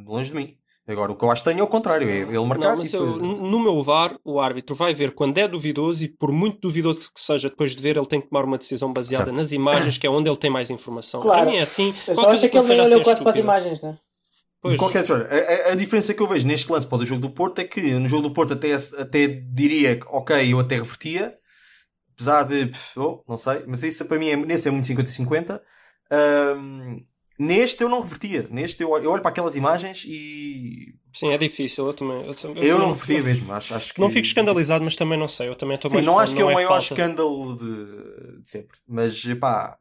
[0.06, 0.56] Longe de mim.
[0.88, 2.10] Agora, o que eu acho estranho é o contrário.
[2.10, 5.38] É ele marcar Não, mas e eu, no meu VAR, o árbitro vai ver quando
[5.38, 8.44] é duvidoso e por muito duvidoso que seja, depois de ver, ele tem que tomar
[8.44, 9.38] uma decisão baseada Certo.
[9.38, 11.22] nas imagens, que é onde ele tem mais informação.
[11.22, 11.42] Claro.
[11.44, 11.94] Para mim é assim.
[12.08, 13.98] Eu só acho que ele olhou assim quase para as imagens, não é?
[14.62, 14.74] Pois.
[14.74, 17.30] De qualquer forma, a, a- diferença que eu vejo neste lance para o jogo do
[17.30, 21.36] Porto é que no jogo do Porto até, até diria que, ok, eu até revertia,
[22.20, 25.62] apesar de, oh, não sei, mas isso para mim é, nesse é muito 50-50.
[26.12, 27.02] Ahm,
[27.38, 28.48] neste eu não revertia.
[28.52, 31.88] Neste eu, eu olho para aquelas imagens e Sim, é difícil.
[31.88, 32.26] Eu também.
[32.28, 33.52] Eu, também- eu, eu não revertia mesmo.
[33.52, 34.00] Acho, acho que...
[34.00, 35.48] Não fico escandalizado, mas também não sei.
[35.48, 36.84] Eu também estou Sim, mais não com- acho que é o maior falta.
[36.84, 38.78] escândalo de, de sempre.
[38.88, 39.79] Mas, pá,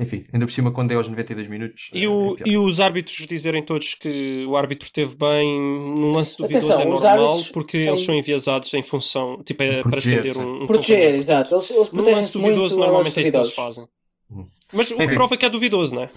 [0.00, 1.90] enfim, ainda por cima quando é aos 92 minutos.
[1.92, 6.10] E, é- o- é e os árbitros dizerem todos que o árbitro teve bem num
[6.12, 9.90] lance duvidoso Atenção, é normal porque em- eles são enviasados em função, tipo, é para
[9.92, 11.54] defender um, um Proteger, exato.
[11.54, 13.86] Eles, eles Num lance duvidoso, normalmente é isso que eles fazem.
[14.30, 14.48] Uhum.
[14.72, 15.14] Mas o Enfim.
[15.14, 16.10] prova é que é duvidoso, não é?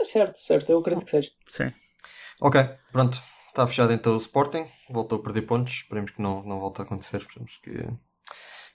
[0.00, 0.70] É Certo, certo.
[0.70, 1.30] Eu acredito que seja.
[1.48, 1.72] Sim.
[2.40, 2.60] Ok,
[2.92, 3.22] pronto.
[3.48, 4.66] Está fechado então o Sporting.
[4.90, 5.72] Voltou a perder pontos.
[5.72, 7.16] Esperemos que não, não volte a acontecer.
[7.18, 7.70] Esperemos que,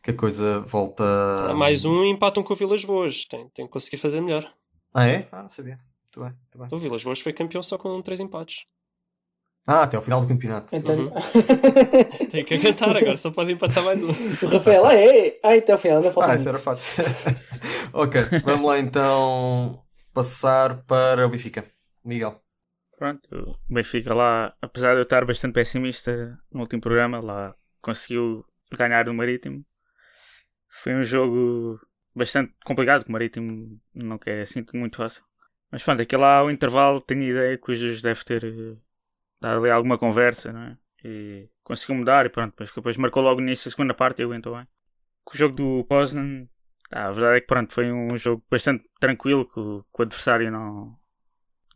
[0.02, 1.04] que a coisa volta.
[1.50, 3.26] Há mais um e empatam com o Vilas Boas.
[3.26, 4.52] Tem, tem que conseguir fazer melhor.
[4.94, 5.28] Ah, é?
[5.32, 5.80] Ah, não sabia.
[6.04, 6.66] Muito bem, muito bem.
[6.66, 8.66] Então, O Vilas Boas foi campeão só com três empates.
[9.66, 10.76] Ah, até ao final do campeonato.
[10.76, 11.12] Então, Uhum.
[12.32, 14.08] Tem que aguentar agora, só pode empatar mais um.
[14.46, 17.04] o Rafael, ah, é, ah, até ao final, ainda falta Ah, isso era fácil.
[17.94, 19.84] ok, vamos lá então
[20.14, 21.64] passar para o Benfica.
[22.04, 22.42] Miguel.
[22.98, 23.30] Pronto,
[23.70, 29.08] o Benfica lá, apesar de eu estar bastante pessimista no último programa, lá conseguiu ganhar
[29.08, 29.64] o Marítimo.
[30.82, 31.80] Foi um jogo
[32.15, 35.24] bastante complicado, o Marítimo não é assim muito fácil.
[35.72, 38.76] Mas pronto, aqui lá ao intervalo tenho ideia que o Jesus deve ter eh,
[39.39, 40.78] dado ali alguma conversa, não é?
[41.06, 44.56] E conseguiu mudar e pronto, depois, depois marcou logo nisso a segunda parte e aguentou
[44.56, 44.67] bem.
[45.32, 46.48] O jogo do Poznan,
[46.91, 50.02] ah, a verdade é que pronto, foi um jogo bastante tranquilo, que o, que o
[50.02, 50.98] adversário não,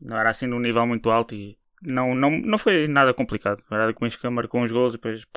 [0.01, 3.63] não era assim num nível muito alto e não, não, não foi nada complicado.
[3.67, 5.27] A verdade é que o Benfica marcou uns gols e depois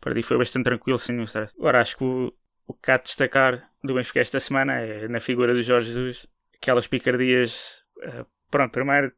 [0.00, 1.54] perdi, foi bastante tranquilo, sem nenhum stress.
[1.58, 2.32] Agora acho que o,
[2.66, 6.26] o que há de destacar do Benfica esta semana é na figura do Jorge Jesus,
[6.56, 7.82] aquelas picardias.
[8.02, 9.12] eh, pronto, primeiro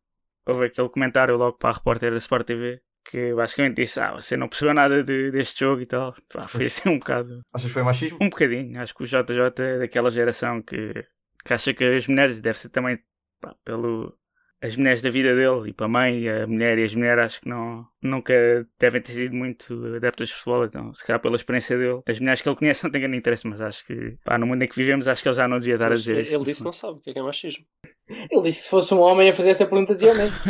[0.46, 4.36] houve aquele comentário logo para a repórter da Sport TV que basicamente disse: Ah, você
[4.36, 6.14] não percebeu nada de- deste jogo e tal.
[6.48, 7.40] Foi assim um bocado.
[7.52, 8.18] Achas que foi machismo?
[8.20, 8.80] Um bocadinho.
[8.80, 11.04] Acho que o JJ é daquela geração que,
[11.44, 12.98] que acha que as mulheres, e deve ser também
[13.40, 14.16] pá, pelo.
[14.62, 17.40] As mulheres da vida dele, e para a mãe, a mulher e as mulheres, acho
[17.42, 18.34] que não, nunca
[18.78, 20.64] devem ter sido muito adeptas de futebol.
[20.64, 23.46] Então, se calhar pela experiência dele, as mulheres que ele conhece não têm grande interesse,
[23.46, 25.74] mas acho que, pá, no mundo em que vivemos, acho que ele já não devia
[25.74, 26.34] estar a Mas dizer isso.
[26.36, 27.64] ele disse que não sabe o que é, que é machismo.
[28.08, 30.34] Ele disse que se fosse um homem a fazer essa pergunta dizia mesmo.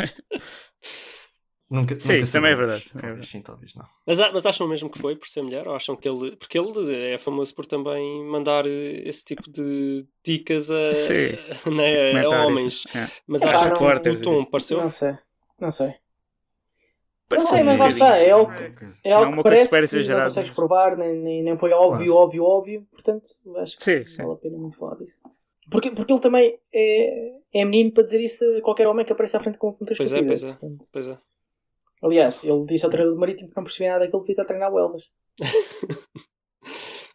[1.69, 3.27] Nunca, Sim, nunca isso também é verdade, é Talvez verdade.
[3.27, 3.85] sim, talvez não.
[4.05, 5.67] Mas, mas acham mesmo que foi por ser mulher?
[5.67, 6.35] Ou acham que ele.
[6.37, 11.37] Porque ele é famoso por também mandar eh, esse tipo de dicas a, Sim.
[11.75, 12.85] né, a homens.
[12.95, 13.07] é.
[13.27, 14.79] Mas É, acham que o tom pareceu.
[14.81, 15.17] Não sei,
[15.59, 15.93] não sei.
[17.29, 18.97] Não sei, mas lá está, é algo, coisa.
[19.03, 22.05] é algo Não, que parece super que não consegues provar, nem, nem, nem foi óbvio,
[22.13, 22.21] Claro.
[22.21, 23.27] óbvio, óbvio, portanto
[23.57, 24.21] acho que Sim, sim.
[24.21, 25.19] vale a pena muito falar disso.
[25.69, 29.35] Porque, porque ele também é, é menino para dizer isso a qualquer homem que apareça
[29.37, 30.47] à frente com muitas Pois é, pois é.
[30.53, 30.87] portanto.
[30.89, 31.17] Pois é.
[32.03, 34.43] Aliás, ele disse ao treinador do Marítimo que não percebia nada daquilo que devia estar
[34.43, 35.03] a treinar o Elvas.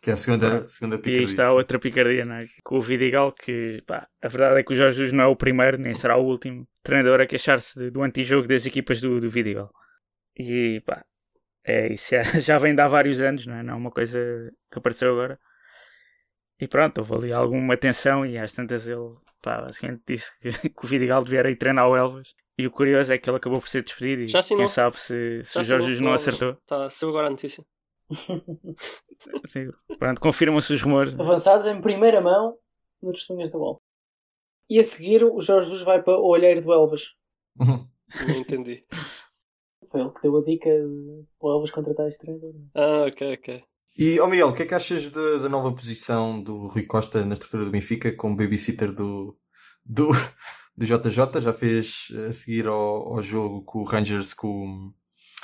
[0.03, 1.23] Que é a segunda, segunda E aí picardia.
[1.23, 2.49] está outra picardia, não é?
[2.65, 5.37] Com o Vidigal, que pá, a verdade é que o Jorge Jesus não é o
[5.37, 9.71] primeiro, nem será o último treinador a queixar-se do antijogo das equipas do, do Vidigal.
[10.37, 11.05] E pá,
[11.63, 13.63] é, isso já, já vem de há vários anos, não é?
[13.63, 14.19] Não é uma coisa
[14.73, 15.39] que apareceu agora.
[16.59, 19.09] E pronto, houve ali alguma tensão e às tantas ele,
[19.41, 22.35] pá, basicamente disse que, que o Vidigal devia ir treinar o Elvas.
[22.59, 24.59] E o curioso é que ele acabou por ser despedido e Já assinou.
[24.61, 26.57] quem sabe se, se Já o Jorge assinou Jesus não acertou.
[26.67, 27.65] Tá, saiu agora a notícia.
[29.49, 31.15] Sim, pronto, confirmam-se os rumores.
[31.19, 32.57] Avançados em primeira mão
[33.03, 33.79] no Testemunhas da Bola.
[34.69, 37.03] E a seguir o Jorge Jesus vai para o olheiro do Elvas.
[37.57, 38.85] Não entendi.
[39.91, 42.53] Foi ele que deu a dica de o Elvas contratar este treinador.
[42.75, 43.65] Ah, ok, ok.
[43.99, 47.25] E, ó Miguel, o que é que achas de- da nova posição do Rui Costa
[47.27, 49.37] na estrutura do Benfica como babysitter do,
[49.85, 50.09] do,
[50.77, 51.41] do JJ?
[51.41, 54.93] Já fez eh, a seguir ao, ao jogo com o Rangers, com,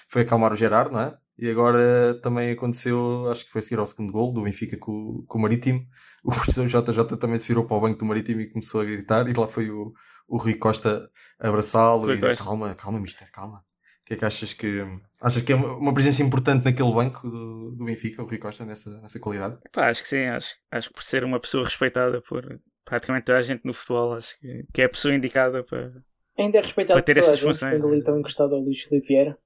[0.08, 1.16] foi acalmar o Gerard, não é?
[1.38, 5.24] E agora também aconteceu, acho que foi a seguir ao segundo gol do Benfica com,
[5.26, 5.86] com o Marítimo.
[6.24, 6.32] O
[6.66, 9.46] JJ também se virou para o banco do Marítimo e começou a gritar, e lá
[9.46, 9.94] foi o,
[10.26, 13.58] o Rui Costa abraçá-lo e dizer, calma, calma, mister, calma.
[13.58, 14.84] O que é que achas que
[15.20, 18.90] achas que é uma presença importante naquele banco do, do Benfica, o Rui Costa, nessa,
[19.00, 19.58] nessa qualidade?
[19.72, 23.38] Pá, acho que sim, acho, acho que por ser uma pessoa respeitada por praticamente toda
[23.38, 25.92] a gente no futebol, acho que, que é a pessoa indicada para.
[26.38, 28.04] Ainda é respeitado Para ter essas gente, funções, estando ali né?
[28.04, 29.38] tão encostado ao Luís Filipe Vieira.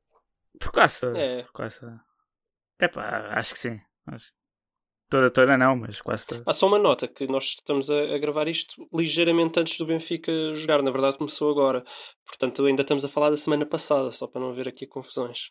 [0.61, 1.19] Por quase toda.
[1.19, 1.43] É.
[1.43, 2.01] Por.
[2.79, 3.81] É pá, acho que sim.
[4.07, 4.31] Acho.
[5.09, 6.43] Toda, toda não, mas quase toda.
[6.47, 10.33] Há só uma nota que nós estamos a, a gravar isto ligeiramente antes do Benfica
[10.55, 10.83] jogar.
[10.83, 11.83] Na verdade, começou agora.
[12.25, 15.51] Portanto, ainda estamos a falar da semana passada, só para não haver aqui confusões.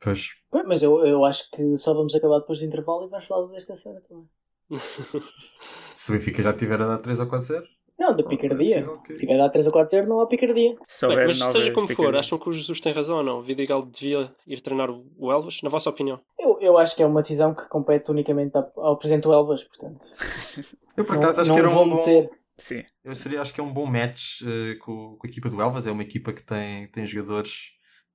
[0.00, 0.34] Pois.
[0.50, 3.46] Pois, Mas eu, eu acho que só vamos acabar depois do intervalo e vamos falar
[3.48, 4.28] desta semana também.
[5.94, 7.64] Se o Benfica já tiver a dar 3 ou 4 0
[7.98, 8.88] Não, da é picardia.
[9.04, 10.74] que- Se tiver a dar 3 ou 4 0 não há picardia.
[10.74, 13.38] Bem, mas seja como for, acham que o Jesus tem razão ou não?
[13.38, 15.60] O Vidigal devia ir treinar o Elvas?
[15.62, 16.20] Na vossa opinião?
[16.38, 20.00] Eu, eu acho que é uma decisão que compete unicamente ao, Presidente do Elvas, portanto.
[20.96, 21.96] Eu por acaso acho que era um bom.
[21.96, 22.30] meter.
[22.58, 22.84] Sim.
[23.02, 25.86] Eu seria, acho que é um bom match eh, com, com a equipa do Elvas.
[25.86, 27.70] É uma equipa que tem, tem jogadores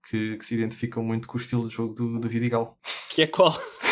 [0.07, 2.77] que, que se identificam muito com o estilo de jogo do, do Vidigal.
[3.09, 3.53] Que é qual?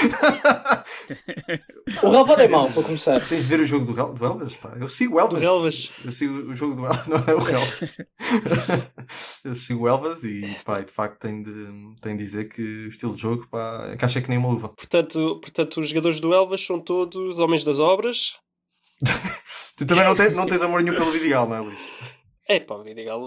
[2.01, 3.19] O relvado é mau, para começar.
[3.19, 4.55] Tens de ver o jogo do, do Elvas?
[4.55, 4.73] Pá.
[4.79, 5.41] Eu sigo o Elvas.
[5.43, 5.91] Elvas.
[6.03, 7.95] Eu sigo o jogo do Elvas, não é o Elvas.
[9.43, 12.89] eu sigo o Elvas e, pá, de facto tenho de, tenho de dizer que o
[12.89, 14.69] estilo de jogo pá, encaixa que nem uma luva.
[14.69, 18.33] Portanto, portanto, os jogadores do Elvas são todos homens das obras.
[19.75, 21.79] Tu também não tens, não tens amor nenhum pelo Vidigal, não é, Luís?
[22.45, 23.21] É pá, o Vidigal,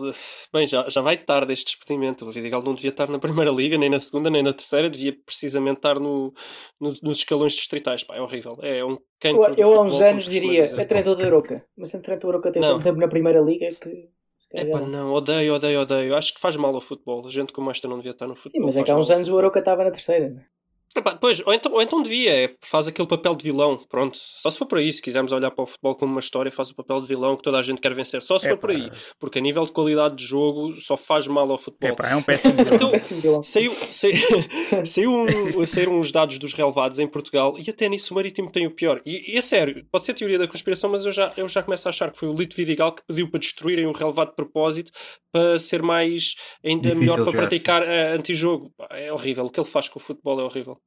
[0.53, 2.27] bem, já, já vai tarde este despedimento.
[2.27, 5.17] O Vidigal não devia estar na primeira liga, nem na segunda, nem na terceira, devia
[5.25, 6.35] precisamente estar no,
[6.79, 8.05] no- nos escalões distritais.
[8.05, 8.59] Pá, é horrível.
[8.61, 9.55] É um Eu, cancro.
[9.57, 10.79] eu há uns anos diria, dizer.
[10.81, 11.65] é treinador da Euroca.
[11.77, 14.11] Mas é treinador da Euroca tem tanto tempo na primeira liga que.
[14.51, 15.13] calhar Epá, não.
[15.15, 16.15] odeio, odeio, odeio.
[16.15, 17.27] Acho que faz mal ao futebol.
[17.27, 18.61] A gente como esta não devia estar no futebol.
[18.61, 19.33] Sim, mas é que há uns anos o.
[19.33, 20.47] Euroca estava na terceira.
[20.95, 24.17] Epá, pois, ou então, ou então devia, é, faz aquele papel de vilão, pronto.
[24.17, 26.71] Só se for por aí, se quisermos olhar para o futebol como uma história, faz
[26.71, 28.23] o papel de vilão que toda a gente quer vencer.
[28.23, 31.51] Só se for por aí, porque a nível de qualidade de jogo só faz mal
[31.51, 31.91] ao futebol.
[31.91, 33.43] Epá, é um péssimo Então, Péssimo vilão.
[33.43, 34.15] Saiu, saiu,
[34.87, 38.67] saiu um- saíram uns dados dos relevados em Portugal e até nisso o Marítimo tem
[38.67, 39.03] o pior.
[39.05, 41.87] E, e é sério, pode ser teoria da conspiração, mas eu já, eu já começo
[41.87, 44.91] a achar que foi o Lito Vidigal que pediu para destruírem o relevado de propósito
[45.31, 48.73] para ser mais, ainda Difícil melhor para praticar eh, antijogo.
[48.91, 50.79] É horrível, o que ele faz com o futebol é horrível.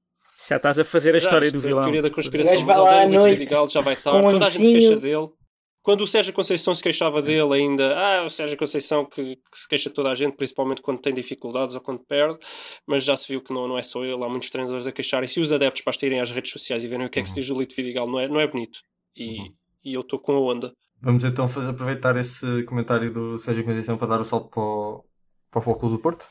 [0.47, 1.81] Já estás a fazer a Já, história do é vilão.
[1.81, 4.45] teoria da conspiração, mas vai lá à o Lito noite Vidigal, já vai um Toda
[4.45, 5.29] a gente queixa dele.
[5.81, 9.67] Quando o Sérgio Conceição se queixava dele ainda, ah, o Sérgio Conceição que, que se
[9.67, 12.37] queixa de toda a gente, principalmente quando tem dificuldades ou quando perde,
[12.85, 15.39] mas já se viu que não, não é só ele, há muitos treinadores a queixarem-se
[15.39, 17.35] e os adeptos basta irem às redes sociais e verem o que é que se
[17.35, 18.79] diz do Lito Vidigal, não é, não é bonito.
[19.15, 19.37] E,
[19.83, 20.73] e eu estou com a onda.
[21.01, 25.05] Vamos então fazer, aproveitar esse comentário do Sérgio Conceição para dar o salto para o,
[25.49, 26.27] para o Futebol Clube do Porto.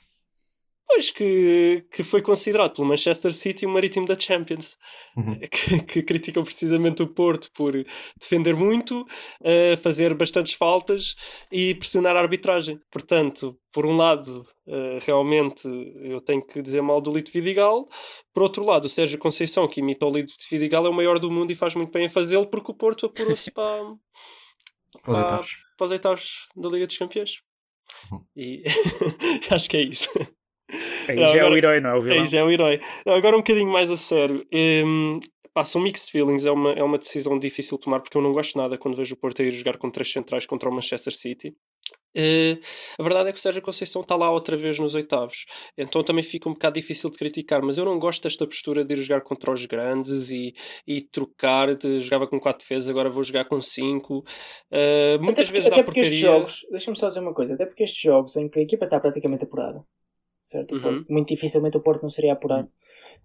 [0.90, 4.78] Pois que, que foi considerado pelo Manchester City o marítimo da Champions,
[5.14, 5.38] Uhum.
[5.50, 7.74] que, que criticam precisamente o Porto por
[8.18, 9.04] defender muito,
[9.42, 11.14] eh, fazer bastantes faltas
[11.50, 12.80] e pressionar a arbitragem.
[12.90, 15.68] Portanto, por um lado, eh, realmente
[16.02, 17.88] eu tenho que dizer mal do Lito Vidigal,
[18.32, 21.30] por outro lado, o Sérgio Conceição, que imita o Lito Vidigal, é o maior do
[21.30, 23.82] mundo e faz muito bem a fazê-lo porque o Porto apurou-se para,
[25.04, 25.44] Para
[25.76, 27.40] para os oitavos da Liga dos Campeões.
[28.10, 28.24] Uhum.
[28.36, 28.62] E
[29.50, 30.08] acho que é isso.
[31.08, 32.18] Aí Não, já é o agora- herói, não é o vilão.
[32.20, 32.80] Aí já é o herói.
[33.06, 34.46] Agora um bocadinho mais a sério.
[34.52, 35.20] Hum,
[35.54, 38.32] pá, são mixed feelings, é uma, é uma decisão difícil de tomar porque eu não
[38.32, 41.12] gosto nada quando vejo o Porto a ir jogar com três centrais contra o Manchester
[41.12, 41.54] City.
[42.14, 42.58] Eh,
[42.98, 45.44] a verdade é que o Sérgio Conceição está lá outra vez nos oitavos,
[45.76, 47.62] então também fica um bocado difícil de criticar.
[47.62, 50.52] Mas eu não gosto desta postura de ir jogar contra os grandes e,
[50.86, 51.74] e trocar.
[51.76, 54.24] De, jogava com quatro defesas, agora vou jogar com cinco.
[54.70, 56.10] Eh, muitas até porque, vezes até dá porque porcaria.
[56.10, 58.84] estes jogos, deixa-me só dizer uma coisa, até porque estes jogos em que a equipa
[58.84, 59.82] está praticamente apurada,
[60.48, 60.74] certo?
[60.74, 61.04] Uhum.
[61.08, 62.68] Muito dificilmente o Porto não seria apurado.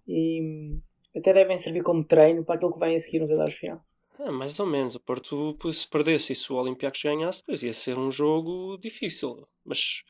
[0.06, 0.80] E hum,
[1.16, 3.80] até devem servir como treino para aquilo que vai a seguir nos oitavos final.
[4.18, 4.94] Ah, mais ou menos.
[4.94, 9.48] O Porto, se perdesse e se o Olympiacos ganhasse, depois ia ser um jogo difícil.
[9.64, 10.02] Mas,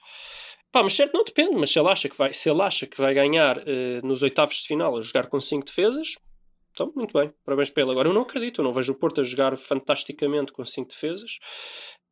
[0.72, 1.54] pá, mas certo, não depende.
[1.54, 4.56] Mas se ele acha que vai, se ele acha que vai ganhar eh, nos oitavos
[4.56, 6.16] de final a jogar com cinco defesas,
[6.72, 7.32] então, muito bem.
[7.44, 7.92] Parabéns para ele.
[7.92, 8.60] Agora, eu não acredito.
[8.60, 11.38] Eu não vejo o Porto a jogar fantasticamente com cinco defesas.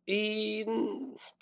[0.07, 0.65] E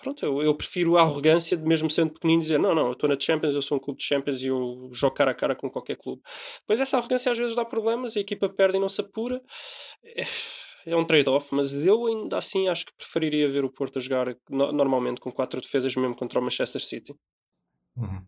[0.02, 3.08] pronto, eu, eu prefiro a arrogância de mesmo sendo pequenino dizer não, não, eu estou
[3.08, 5.70] na Champions, eu sou um clube de Champions e eu jogo cara a cara com
[5.70, 6.20] qualquer clube.
[6.66, 9.42] Pois essa arrogância às vezes dá problemas, a equipa perde e não se apura.
[10.04, 10.24] É-
[10.86, 14.34] É um trade-off, mas eu ainda assim acho que preferiria ver o Porto a jogar
[14.48, 17.14] no- normalmente com quatro defesas mesmo contra o Manchester City.
[17.98, 18.24] Uhum.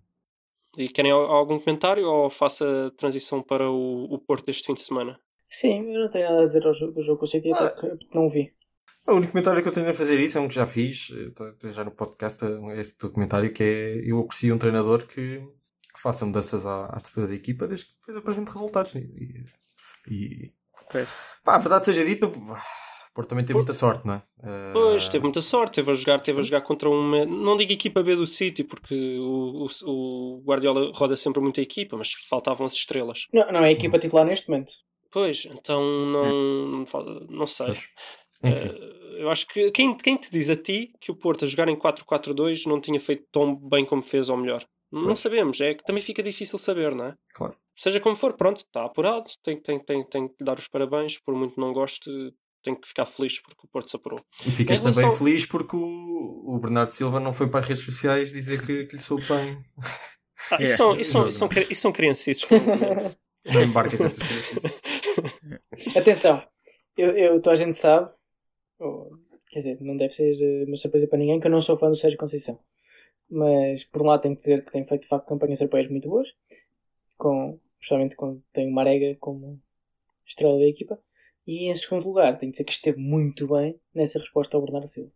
[0.76, 4.74] E querem al- algum comentário ou faça a transição para o, o Porto deste fim
[4.74, 5.18] de semana?
[5.48, 7.70] Sim, eu não tenho nada a dizer ao jogo, do jogo com o City, até
[7.70, 8.52] porque não o vi.
[9.06, 11.08] O único comentário que eu tenho a fazer isso é um que já fiz,
[11.72, 15.38] já no podcast, é este teu comentário, que é eu aprecio um treinador que,
[15.92, 18.94] que faça mudanças à, à estrutura da equipa desde que depois apresente resultados.
[18.94, 19.44] E,
[20.08, 20.52] e
[20.90, 21.08] Pois.
[21.44, 22.56] pá, a verdade seja dita, o
[23.14, 24.22] Porto também teve muita sorte, não é?
[24.42, 27.26] Eh, Pois, teve muita sorte, teve a jogar, teve a jogar contra uma.
[27.26, 31.96] Não digo equipa B do City, porque o, o, o Guardiola roda sempre muita equipa,
[31.96, 33.26] mas faltavam as estrelas.
[33.32, 34.72] Não, não é a equipa titular neste momento.
[35.10, 36.84] Pois, então não,
[37.28, 37.66] não sei.
[37.66, 37.88] Pois.
[38.42, 41.68] Eh, eu acho que quem, quem te diz a ti que o Porto a jogar
[41.68, 44.64] em 4-4-2 não tinha feito tão bem como fez ou melhor?
[44.90, 47.14] Não sabemos, é que também fica difícil saber, não é?
[47.34, 47.56] Claro.
[47.74, 51.18] Seja como for, pronto, está apurado, tem, tem, tem, tem que lhe dar os parabéns,
[51.18, 52.10] por muito não goste,
[52.62, 54.20] tem que ficar feliz porque o Porto se apurou.
[54.46, 57.84] E ficas relação- também feliz porque o, o Bernardo Silva não foi para as redes
[57.84, 59.64] sociais dizer que, que lhe soube bem.
[60.50, 61.62] Ah, É, isso, são, isso, são, não, são, não.
[61.62, 62.46] isso são criancices.
[63.46, 63.96] Não embarca.
[65.96, 66.42] Atenção,
[66.96, 68.10] eu, eu, toda a gente sabe,
[68.82, 69.10] ou,
[69.50, 71.88] quer dizer, não deve ser eh, uma surpresa para ninguém que eu não sou fã
[71.88, 72.58] do Sérgio Conceição.
[73.30, 76.08] Mas, por um lado, tenho que dizer que tem feito de facto campanhas europeias muito
[76.08, 76.28] boas,
[77.16, 79.60] com, justamente quando tem o Marega como
[80.26, 80.98] estrela da equipa.
[81.46, 84.86] E, em segundo lugar, tenho que dizer que esteve muito bem nessa resposta ao Bernardo
[84.86, 85.10] Silva.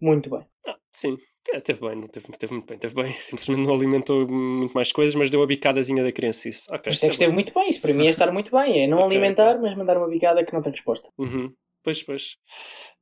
[0.00, 0.44] Muito bem.
[0.66, 1.16] Ah, sim,
[1.52, 3.12] é, teve bem, não teve, teve muito bem, teve bem.
[3.20, 6.66] Simplesmente não alimentou muito mais coisas, mas deu a bicadazinha da criancice.
[6.70, 7.34] Ok, Por isso é que esteve bem.
[7.34, 7.68] muito bem.
[7.70, 8.82] Isso para mim é estar muito bem.
[8.82, 9.62] É não Ok, alimentar, ok.
[9.62, 11.08] mas mandar uma bicada que não tem resposta.
[11.18, 11.54] Uhum.
[11.82, 12.36] Pois, pois.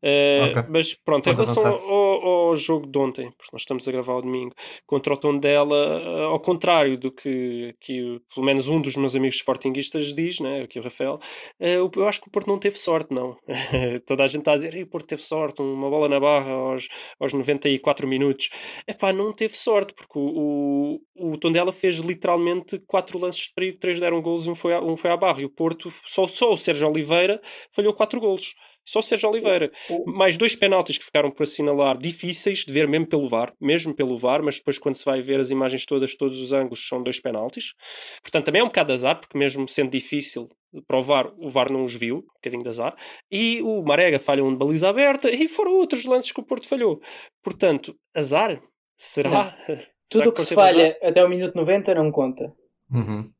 [0.03, 0.64] Eh, Ok.
[0.71, 4.23] Mas pronto, em relação ao, ao jogo de ontem, porque nós estamos a gravar ao
[4.23, 4.55] domingo,
[4.87, 9.37] contra o Tondela, eh, ao contrário do que, que pelo menos um dos meus amigos
[9.37, 11.19] sportinguistas diz, né, aqui o Rafael,
[11.61, 13.37] eh, eu acho que o Porto não teve sorte, não.
[14.07, 16.51] Toda a gente está a dizer, "Ei, o Porto teve sorte, uma bola na barra
[16.53, 16.88] aos,
[17.19, 18.49] aos 94 minutos.
[18.88, 23.79] Epá, não teve sorte, porque o, o, o Tondela fez literalmente quatro lances de perigo,
[23.79, 25.43] três deram golos e um foi, à, um foi à barra.
[25.43, 27.38] E o Porto, só, só o Sérgio Oliveira
[27.75, 28.55] falhou quatro golos.
[28.90, 29.70] Só o Sérgio Oliveira.
[30.05, 34.18] Mais dois penaltis que ficaram por assinalar, difíceis de ver mesmo pelo VAR, mesmo pelo
[34.18, 37.20] VAR, mas depois quando se vai ver as imagens todas, todos os ângulos, são dois
[37.20, 37.72] penaltis.
[38.20, 40.48] Portanto, também é um bocado de azar, porque mesmo sendo difícil
[40.88, 42.96] provar, o VAR não os viu, um bocadinho de azar.
[43.31, 46.66] E o Marega falha um de baliza aberta, e foram outros lances que o Porto
[46.66, 47.00] falhou.
[47.44, 48.61] Portanto, azar?
[48.96, 49.57] Será?
[50.11, 50.74] Tudo o que se teve azar?
[50.74, 52.53] falha até o minuto 90 não conta.
[52.92, 53.31] Uhum.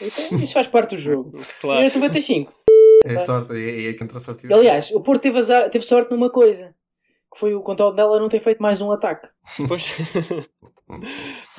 [0.00, 1.36] Isso, é- isso faz parte do jogo.
[1.60, 1.80] Claro.
[1.80, 2.54] Minuto 95.
[3.04, 4.52] É sorte, é, é que entra a sorte.
[4.52, 6.74] Aliás, o Porto teve, azar- teve sorte numa coisa.
[7.32, 9.28] Que foi o controle dela não ter feito mais um ataque.
[9.68, 9.90] Pois.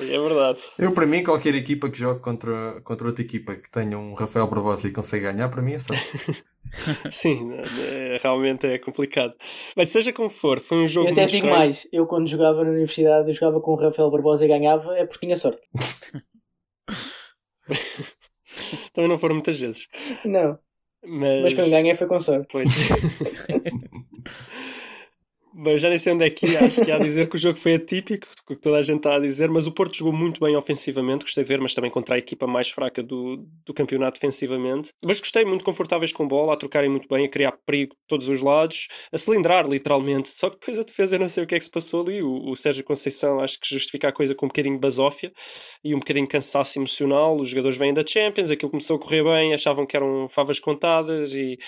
[0.00, 0.58] é verdade.
[0.76, 4.48] Eu, para mim, qualquer equipa que jogue contra, contra outra equipa que tenha um Rafael
[4.48, 6.42] Barbosa e consiga ganhar, para mim é sorte.
[7.12, 9.32] Sim, é- realmente é complicado.
[9.76, 11.64] Mas seja como for, foi um jogo eu até muito digo estranho.
[11.68, 11.86] mais.
[11.92, 15.24] Eu quando jogava na universidade, eu jogava com o Rafael Barbosa e ganhava, é porque
[15.26, 15.68] tinha sorte.
[18.92, 19.86] Também não foram muitas vezes.
[20.24, 20.58] Não.
[21.02, 22.46] Mas, Mas quando ganhei foi com sorte.
[22.50, 22.68] Pois.
[25.62, 26.64] Mas já nem sei onde é que ia.
[26.64, 29.16] Acho que ia dizer que o jogo foi atípico, o que toda a gente está
[29.16, 32.14] a dizer, mas o Porto jogou muito bem ofensivamente, gostei de ver, mas também contra
[32.14, 34.90] a equipa mais fraca do, do campeonato defensivamente.
[35.04, 38.26] Mas gostei, muito confortáveis com bola, a trocarem muito bem, a criar perigo de todos
[38.26, 40.30] os lados, a cilindrar literalmente.
[40.30, 42.22] Só que depois a defesa, eu não sei o que é que se passou ali.
[42.22, 45.30] O, o Sérgio Conceição acho que justifica a coisa com um bocadinho de basófia
[45.84, 47.36] e um bocadinho de cansaço emocional.
[47.36, 51.34] Os jogadores vêm da Champions, aquilo começou a correr bem, achavam que eram favas contadas
[51.34, 51.58] e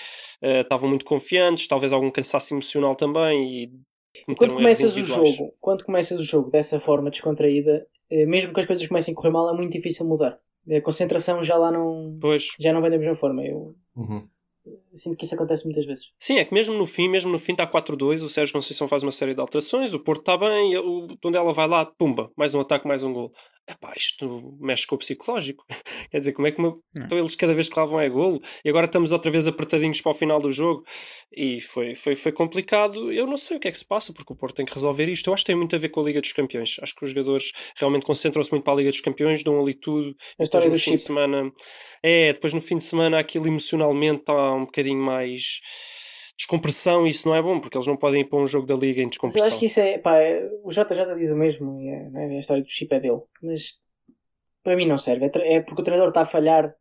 [0.41, 3.82] eh, estavam muito confiantes, talvez algum cansaço emocional também e
[4.15, 8.53] E cometeram quando começas o jogo, quando começas o jogo dessa forma descontraída, eh, mesmo
[8.53, 10.37] que as coisas comecem a correr mal, é muito difícil mudar.
[10.71, 12.47] A concentração já lá não, Pois.
[12.59, 13.43] já não vem da mesma forma.
[13.45, 14.25] Eu Uhum.
[14.93, 16.05] sinto que isso acontece muitas vezes.
[16.19, 19.03] Sim, é que mesmo no fim, mesmo no fim está 4-2, o Sérgio Conceição faz
[19.03, 22.61] uma série de alterações, o Porto está bem, o Tondela vai lá, pumba, mais um
[22.61, 23.29] ataque, mais um gol.
[23.65, 25.65] Epá, isto mexe com o psicológico.
[26.11, 26.77] Quer dizer, como é que uma...
[26.95, 30.11] então eles cada vez que vão é golo e agora estamos outra vez apertadinhos para
[30.11, 30.83] o final do jogo
[31.31, 33.11] e foi, foi, foi complicado.
[33.11, 35.07] Eu não sei o que é que se passa porque o Porto tem que resolver
[35.07, 35.29] isto.
[35.29, 36.75] Eu acho que tem muito a ver com a Liga dos Campeões.
[36.81, 40.13] Acho que os jogadores realmente concentram-se muito para a Liga dos Campeões, dão ali tudo.
[40.37, 41.51] A história do no fim de semana
[42.01, 45.61] é, depois no fim de semana aquilo emocionalmente está um bocadinho mais
[46.37, 48.99] descompressão isso não é bom porque eles não podem ir para um jogo da liga
[49.01, 49.47] em Mas descompressão.
[49.47, 49.97] acho que isso é.
[49.97, 52.35] Pá, é- o JJ diz o mesmo, e é, é?
[52.37, 53.21] a história do chip é dele.
[53.41, 53.79] Mas
[54.63, 55.25] para mim não serve.
[55.25, 56.75] É, é porque o treinador está a falhar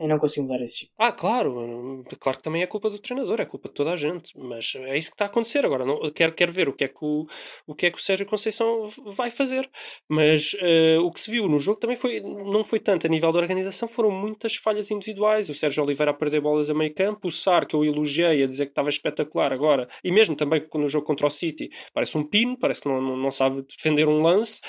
[0.00, 0.92] em não conseguir mudar esse chip.
[0.98, 4.32] Ah, claro, claro que também é culpa do treinador, é culpa de toda a gente,
[4.38, 5.84] mas é isso que está a acontecer agora.
[5.84, 7.26] Não, quero, quero ver o que, é que o,
[7.66, 9.68] o que é que o Sérgio Conceição vai fazer.
[10.08, 13.32] Mas eh, o que se viu no jogo também foi, não foi tanto a nível
[13.32, 15.48] da organização, foram muitas falhas individuais.
[15.48, 18.46] O Sérgio Oliveira a perder bolas a meio campo, o Sar, que eu elogiei, a
[18.46, 22.22] dizer que estava espetacular agora, e mesmo também no jogo contra o City, parece um
[22.22, 24.60] pino, parece que não, não, não sabe defender um lance.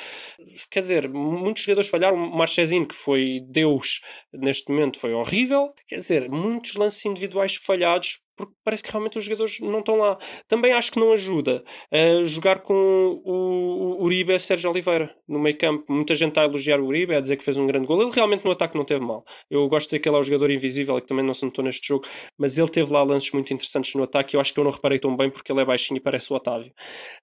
[0.72, 2.18] Quer dizer, muitos jogadores falharam.
[2.18, 4.02] O Marchezinho, que foi Deus
[4.34, 5.74] neste momento, foi horrível.
[5.88, 10.18] Quer dizer, muitos lances individuais falhados porque parece que realmente os jogadores não estão lá.
[10.48, 15.58] Também acho que não ajuda a jogar com o, Uribe e Sérgio Oliveira no meio
[15.58, 15.84] campo.
[15.92, 18.02] Muita gente está a elogiar o Uribe, a dizer que fez um grande gol.
[18.02, 19.26] Ele realmente no ataque não teve mal.
[19.52, 21.66] Eu gosto de dizer que ele é o jogador invisível que também não se notou
[21.66, 24.38] neste jogo, mas ele teve lá lances muito interessantes no ataque.
[24.38, 26.36] Eu acho que eu não reparei tão bem porque ele é baixinho e parece o
[26.38, 26.72] Otávio.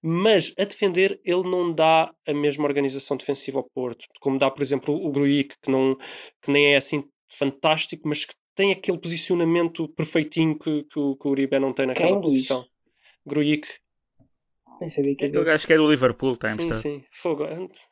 [0.03, 4.63] Mas a defender, ele não dá a mesma organização defensiva ao Porto, como dá, por
[4.63, 5.97] exemplo, o Gruic, que, não,
[6.43, 11.29] que nem é assim fantástico, mas que tem aquele posicionamento perfeitinho que, que, o, que
[11.29, 12.25] o Uribe não tem naquela Quem, Luís?
[12.25, 12.67] posição.
[13.27, 13.69] Gruic.
[14.81, 15.67] Nem sabia que É era isso.
[15.67, 17.05] que é do Liverpool, está Sim, sim.
[17.12, 17.45] Fogo.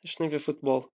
[0.05, 0.91] Isto nem vê futebol.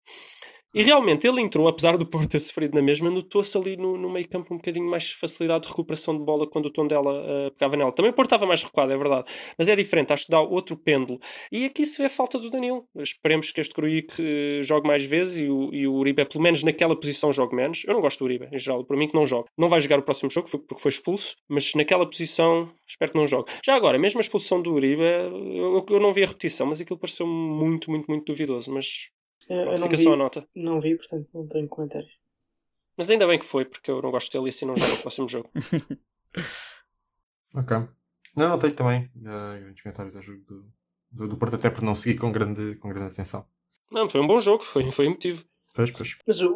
[0.77, 4.11] E realmente ele entrou, apesar do Porto ter sofrido na mesma, notou-se ali no, no
[4.11, 7.51] meio campo um bocadinho mais facilidade de recuperação de bola quando o tom dela uh,
[7.53, 7.91] pegava nela.
[7.93, 9.25] Também o Porto estava mais recuado, é verdade.
[9.57, 11.19] Mas é diferente, acho que dá outro pêndulo.
[11.51, 12.85] E aqui se vê a falta do Danilo.
[12.95, 16.63] Esperemos que este Gruic uh, jogue mais vezes e o, e o Uribe, pelo menos
[16.63, 17.83] naquela posição, jogue menos.
[17.87, 19.49] Eu não gosto do Uribe, em geral, para mim que não joga.
[19.57, 23.27] Não vai jogar o próximo jogo porque foi expulso, mas naquela posição espero que não
[23.27, 23.51] jogue.
[23.65, 26.99] Já agora, mesmo a expulsão do Uribe, eu, eu não vi a repetição, mas aquilo
[26.99, 28.71] pareceu muito, muito, muito duvidoso.
[28.71, 29.09] Mas
[29.47, 30.49] pronto, fica vi, só a nota.
[30.55, 32.13] não vi, portanto não tenho comentários.
[32.97, 34.99] Mas ainda bem que foi, porque eu não gosto dele e assim não joga o
[34.99, 35.51] próximo jogo.
[37.55, 37.75] Ok.
[38.37, 40.67] Não, não tenho também uh, grandes comentários ao jogo do,
[41.11, 43.47] do, do Porto, até por não seguir com grande, com grande atenção.
[43.91, 45.43] Não, foi um bom jogo, foi, foi emotivo.
[45.75, 46.19] Pois, pois.
[46.27, 46.53] Mas o,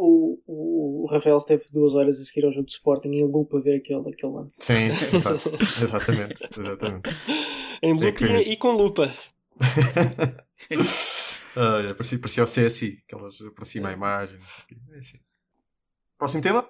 [0.46, 3.60] o, o Rafael esteve duas horas a seguir ao jogo de Sporting em loop a
[3.60, 4.62] ver aquele, aquele lance.
[4.62, 4.88] Sim,
[5.82, 6.48] exatamente.
[6.58, 7.10] exatamente.
[7.82, 9.10] Em loop e, e com lupa.
[11.56, 14.38] Ah, é, parecia, parecia o CSI, aquelas aproxima a imagem.
[14.38, 14.76] não sei o quê.
[14.92, 15.18] É assim.
[16.18, 16.68] Próximo tema?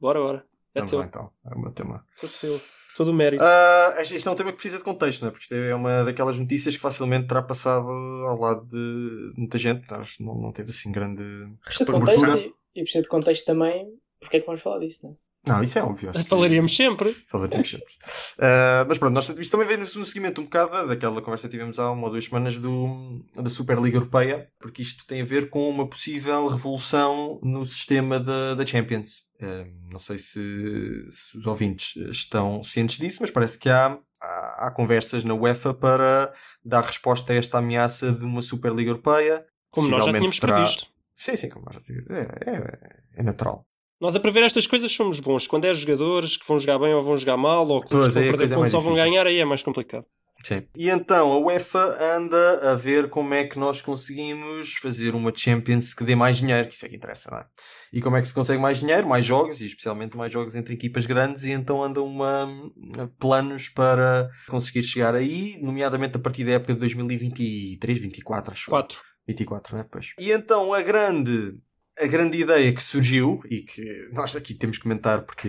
[0.00, 0.46] Bora, bora.
[0.74, 0.98] É Vamos teu.
[1.00, 1.32] lá então.
[1.44, 2.04] É o meu tema.
[2.20, 2.60] Todo teu.
[2.96, 3.44] Todo o mérito.
[3.44, 5.30] Ah, este este é um tema que precisa de contexto, não é?
[5.30, 9.86] Porque isto é uma daquelas notícias que facilmente terá passado ao lado de muita gente.
[9.86, 11.22] Que não, não teve assim grande.
[11.62, 15.06] Precisa de contexto e, e precisa de contexto também porque é que vamos falar disso,
[15.06, 15.16] não é?
[15.48, 16.10] Não, isso é óbvio.
[16.10, 17.16] acho que- Falaríamos sempre.
[17.28, 17.94] Falaremos sempre.
[18.38, 21.78] Ah, mas pronto, nós, isto também vem no seguimento um bocado daquela conversa que tivemos
[21.78, 25.68] há uma ou duas semanas do, da Superliga Europeia, porque isto tem a ver com
[25.68, 29.22] uma possível revolução no sistema da, da Champions.
[29.40, 34.66] Ah, não sei se, se os ouvintes estão cientes disso, mas parece que há, há,
[34.66, 36.32] há conversas na UEFA para
[36.64, 39.44] dar resposta a esta ameaça de uma Superliga Europeia.
[39.70, 40.86] Como nós já tínhamos terá- previsto.
[41.14, 43.66] Sim, sim, como nós já tínhamos- é, é, é natural.
[44.00, 45.46] Nós a prever estas coisas somos bons.
[45.46, 48.12] Quando é jogadores que vão jogar bem ou vão jogar mal, ou que vão a
[48.12, 49.12] perder é pontos mais ou vão difícil.
[49.12, 50.06] ganhar, aí é mais complicado.
[50.44, 50.62] Sim.
[50.76, 55.92] E então a UEFA anda a ver como é que nós conseguimos fazer uma Champions
[55.92, 57.46] que dê mais dinheiro, que isso é que interessa, não é?
[57.92, 60.74] E como é que se consegue mais dinheiro, mais jogos, e especialmente mais jogos entre
[60.74, 62.48] equipas grandes, e então andam uma,
[63.18, 68.70] planos para conseguir chegar aí, nomeadamente a partir da época de 2023, 24, acho.
[68.70, 68.72] eu.
[68.72, 69.00] 4.
[69.26, 69.86] 24, né?
[69.90, 70.14] Pois.
[70.18, 71.60] E então a grande,
[72.00, 75.48] a grande ideia que surgiu e que nós aqui temos que comentar porque.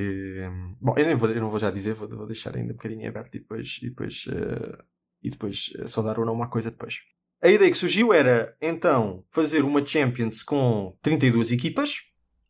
[0.49, 2.75] hum, Bom, eu, nem vou, eu não vou já dizer, vou, vou deixar ainda um
[2.75, 3.79] bocadinho aberto e depois.
[3.81, 4.83] E depois, eh,
[5.23, 6.99] e depois eh, só dar ou não uma coisa depois.
[7.41, 11.95] A ideia que surgiu era então fazer uma Champions com 32 equipas.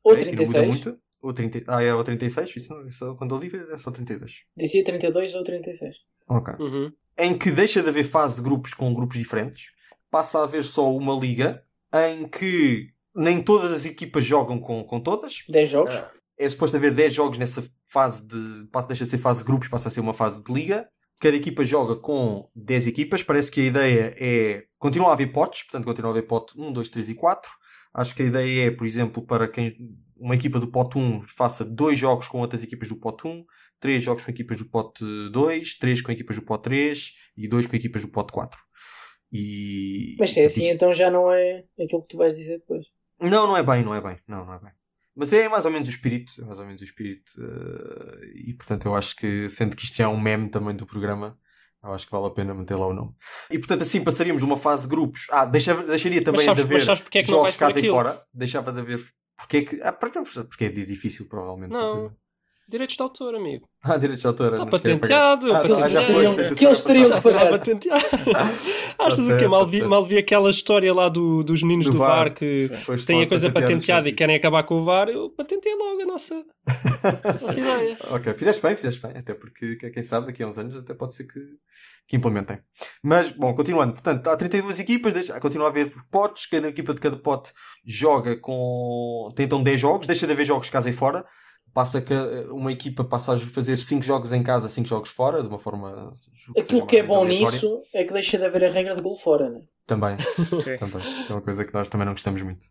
[0.04, 0.68] Ou ok, que não muda 36.
[0.68, 1.02] muito.
[1.22, 2.56] Ou 30, ah, é ou 36?
[2.56, 4.44] Isso não, isso, quando eu li é só 32.
[4.56, 5.96] Dizia 32 ou 36.
[6.28, 6.92] Ok Uhum.
[7.18, 9.66] em que deixa de haver fase de grupos com grupos diferentes,
[10.10, 15.00] passa a haver só uma liga em que nem todas as equipas jogam com, com
[15.00, 15.44] todas.
[15.48, 15.94] 10 jogos.
[15.94, 18.68] Ah, É suposto haver 10 jogos nessa fase de.
[18.88, 20.88] Deixa de ser fase de grupos, passa a ser uma fase de liga.
[21.22, 23.22] Cada equipa joga com 10 equipas.
[23.22, 24.64] Parece que a ideia é.
[24.80, 27.52] Continua a haver potes, portanto, continua a haver pote 1, 2, 3 e 4.
[27.94, 29.76] Acho que a ideia é, por exemplo, para quem
[30.16, 33.44] uma equipa do pote 1 faça dois jogos com outras equipas do pote 1,
[33.80, 37.66] três jogos com equipas do pote 2, três com equipas do pote 3 e dois
[37.68, 38.60] com equipas do pote 4.
[39.32, 40.16] E...
[40.20, 42.86] Mas se é assim, isto- então já não é aquilo que tu vais dizer depois.
[43.20, 44.18] Não, não é bem, não é bem.
[44.28, 44.72] Não, não é bem.
[45.16, 46.32] Mas é mais ou menos o espírito.
[46.42, 47.32] É mais ou menos o espírito.
[47.42, 50.86] eh, e portanto eu acho que, sendo que isto já é um meme também do
[50.86, 51.38] programa,
[51.84, 53.14] eu acho que vale a pena meter lá o nome.
[53.50, 55.28] E portanto assim passaríamos de uma fase de grupos.
[55.32, 57.60] Ah, deixa, deixaria também sabes- de haver mas sabes é que não vai jogos ser
[57.66, 57.96] casa e aquilo?
[57.96, 58.24] fora.
[58.34, 59.06] Deixava de haver.
[59.38, 59.82] Porque é que.
[59.82, 61.72] Ah, porque porque é difícil, provavelmente.
[61.72, 62.14] Não.
[62.70, 63.68] Direitos de autor, amigo.
[63.84, 64.54] Ah, direitos de autor.
[64.54, 65.52] Está patenteado.
[65.56, 67.50] Ah, tá, já que teriam- deixa que eles teriam que pagar.
[67.50, 68.04] patenteado.
[69.00, 69.48] Achas o quê?
[69.48, 69.90] Mal tá vi, certo.
[69.90, 72.16] mal vi aquela história lá do- dos meninos Do do, VAR.
[72.28, 75.10] VAR que Foste têm a coisa patenteada e querem acabar com o VAR.
[75.10, 76.36] Eu patentei logo a nossa,
[76.68, 77.98] a nossa ideia.
[78.12, 80.94] Ok, fizeste bem, fizeste bem, até porque que- quem sabe daqui a uns anos até
[80.94, 81.40] pode ser que,
[82.08, 82.60] que implementem.
[83.02, 87.00] Mas, bom, continuando, portanto, há 32 equipas, deixa, continua a haver potes, cada equipa de
[87.00, 87.52] cada pote
[87.84, 89.32] joga com.
[89.36, 91.26] tem então 10 jogos, deixa de haver jogos casa e fora.
[91.74, 92.14] Passa que
[92.52, 96.14] uma equipa passa a fazer 5 jogos em casa, 5 jogos fora, de uma forma.
[96.58, 97.52] Aquilo que é bom aleatória.
[97.56, 99.62] nisso é que deixa de haver a regra de gol fora, né?
[99.86, 100.18] Também.
[100.64, 100.76] Sim.
[100.78, 101.02] Também.
[101.30, 102.66] É uma coisa que nós também não gostamos muito.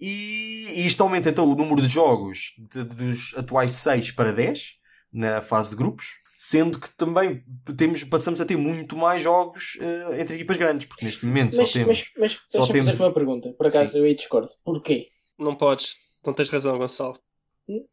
[0.00, 4.74] E, e isto aumenta então o número de jogos de- dos atuais 6 para 10
[5.12, 6.06] na fase de grupos,
[6.36, 7.42] sendo que também
[7.76, 11.68] temos, passamos a ter muito mais jogos eh, entre equipas grandes, porque neste momento Mas,
[11.68, 11.98] só temos.
[11.98, 13.52] mas, mas só deixa-me temos- fazer uma pergunta.
[13.54, 14.48] Por acaso eu aí discordo.
[14.64, 15.08] Porquê?
[15.38, 15.96] Não podes.
[16.24, 17.18] Não tens razão, Gonçalo.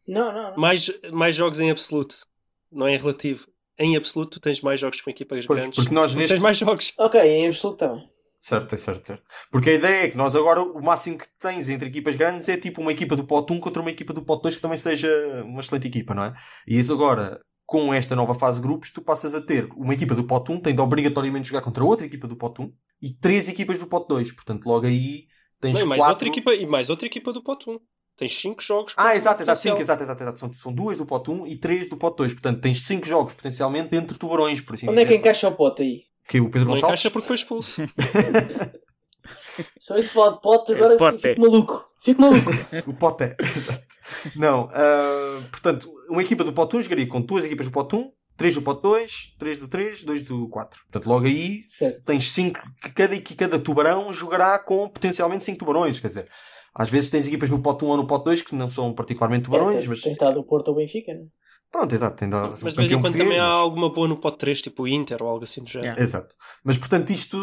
[0.08, 0.52] Não, não.
[0.52, 0.58] não.
[0.58, 2.16] Mais, mais jogos em absoluto.
[2.72, 3.48] Não é em relativo.
[3.78, 5.76] Em absoluto, tu tens mais jogos com equipas Pois, grandes.
[5.78, 6.34] porque nós Tu neste.
[6.34, 6.94] tens mais jogos.
[6.98, 8.10] Ok, em absoluto também.
[8.40, 9.24] Certo, é certo, certo.
[9.52, 12.56] Porque a ideia é que nós agora o máximo que tens entre equipas grandes é
[12.58, 15.08] tipo uma equipa do pote 1 contra uma equipa do pote 2 que também seja
[15.44, 16.34] uma excelente equipa, não é?
[16.68, 20.14] E isso agora, com esta nova fase de grupos, tu passas a ter uma equipa
[20.14, 22.72] do pote 1 tem de obrigatoriamente jogar contra outra equipa do pote 1
[23.02, 24.32] e três equipas do pote 2.
[24.34, 25.26] Portanto, logo aí
[25.60, 26.14] tens e mais quatro...
[26.14, 27.80] outra equipa, e mais outra equipa do pote 1.
[28.18, 28.94] Tens 5 jogos.
[28.96, 30.40] Ah, exato, exato, cinco, exato, exato, exato.
[30.40, 32.34] São, são duas do pote 1 e três do pote 2.
[32.34, 35.20] Portanto, tens cinco jogos potencialmente entre tubarões, por assim Onde é que dizer.
[35.20, 36.04] encaixa o pote aí?
[36.28, 37.00] Que o Pedro Não Gonçalves?
[37.00, 37.82] encaixa porque foi expulso.
[39.80, 41.20] Só isso falar de pote É, agora pote.
[41.22, 41.90] fico maluco.
[42.02, 42.52] Fico maluco.
[42.88, 43.84] O pote Exato.
[44.36, 48.12] Não, ah, portanto, uma equipa do pote 1 jogaria com duas equipas do pote 1,
[48.38, 50.80] três do pote 2, três do 3, dois do 4.
[50.84, 52.04] Portanto, logo aí Certo.
[52.06, 56.00] tens cinco, que cada, que cada tubarão jogará com potencialmente 5 tubarões.
[56.00, 56.30] Quer dizer,
[56.76, 59.50] às vezes tens equipas no pote 1 ou no pote 2 que não são particularmente
[59.50, 61.26] É, tens, mas tens estado o Porto ou Benfica, né?
[61.72, 64.38] pronto, exato, tem dado Mas de vez em quando também há alguma boa no pote
[64.38, 65.88] 3, tipo o Inter ou algo assim do género.
[65.88, 66.04] Yeah.
[66.04, 66.36] Exato.
[66.64, 67.38] Mas portanto isto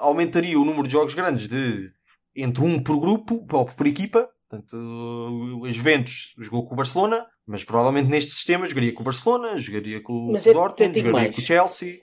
[0.00, 1.90] aumentaria o número de jogos grandes de
[2.36, 7.64] entre um por grupo, ou por equipa, Portanto, o Juventus jogou com o Barcelona, mas
[7.64, 11.34] provavelmente neste sistema jogaria com o Barcelona, jogaria com o Mas é- Dortmund, jogaria mais.
[11.34, 12.00] com o Chelsea.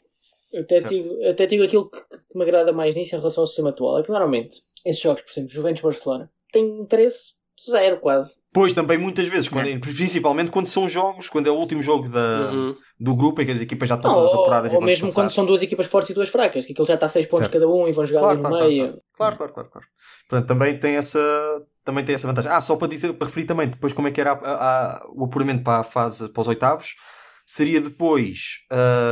[0.59, 3.69] Até digo, até digo aquilo que, que me agrada mais nisso em relação ao sistema
[3.69, 3.99] atual.
[3.99, 7.33] É que normalmente, esses jogos, por exemplo, Juventus-Barcelona, têm interesse
[7.69, 8.37] zero quase.
[8.53, 12.51] Pois também muitas vezes, quando- principalmente quando são jogos, quando é o último jogo da,
[12.51, 12.75] Uhum.
[12.99, 15.11] do grupo em que as equipas já estão Não, todas ou, apuradas ou vão mesmo
[15.13, 17.47] quando são duas equipas fortes e duas fracas, que aquilo já está a 6 pontos
[17.49, 17.53] Certo.
[17.59, 19.01] cada um e vão jogar Claro, ali no claro, meio.
[19.13, 19.87] claro, claro, claro, claro.
[20.29, 21.19] Portanto, também tem essa,
[21.83, 22.49] também tem essa vantagem.
[22.49, 24.37] Ah, só para dizer, para referir também depois como é que era a-
[25.01, 26.95] a- o apuramento para a fase, para os oitavos,
[27.45, 28.59] seria depois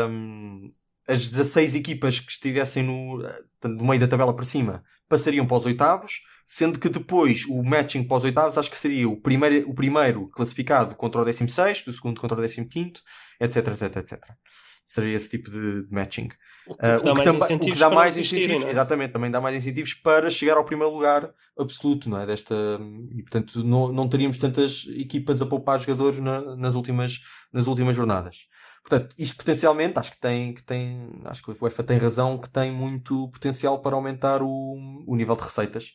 [0.10, 0.72] hum,
[1.08, 5.58] as 16 equipas que estivessem no, eh, no meio da tabela para cima passariam para
[5.58, 9.70] os oitavos, sendo que depois o matching para os oitavos acho que seria o primeiro,
[9.70, 12.94] o primeiro classificado contra o 16, o segundo contra o 15,
[13.42, 14.24] etc, etc, etc.
[14.86, 16.30] Seria esse tipo de, de matching.
[16.66, 18.70] O que dá o, que mais o incentivos que dá mais é?
[18.72, 21.30] exatamente, também dá mais incentivos para chegar ao primeiro lugar
[21.60, 22.26] absoluto, não é?
[22.26, 22.56] Desta,
[23.14, 27.20] e portanto não, não teríamos tantas equipas a poupar jogadores na- nas, últimas,
[27.52, 28.48] nas últimas jornadas.
[28.88, 32.50] Portanto, isto potencialmente, acho que tem, que tem, acho que o UEFA tem razão, que
[32.50, 34.48] tem muito potencial para aumentar o,
[35.06, 35.92] o nível de receitas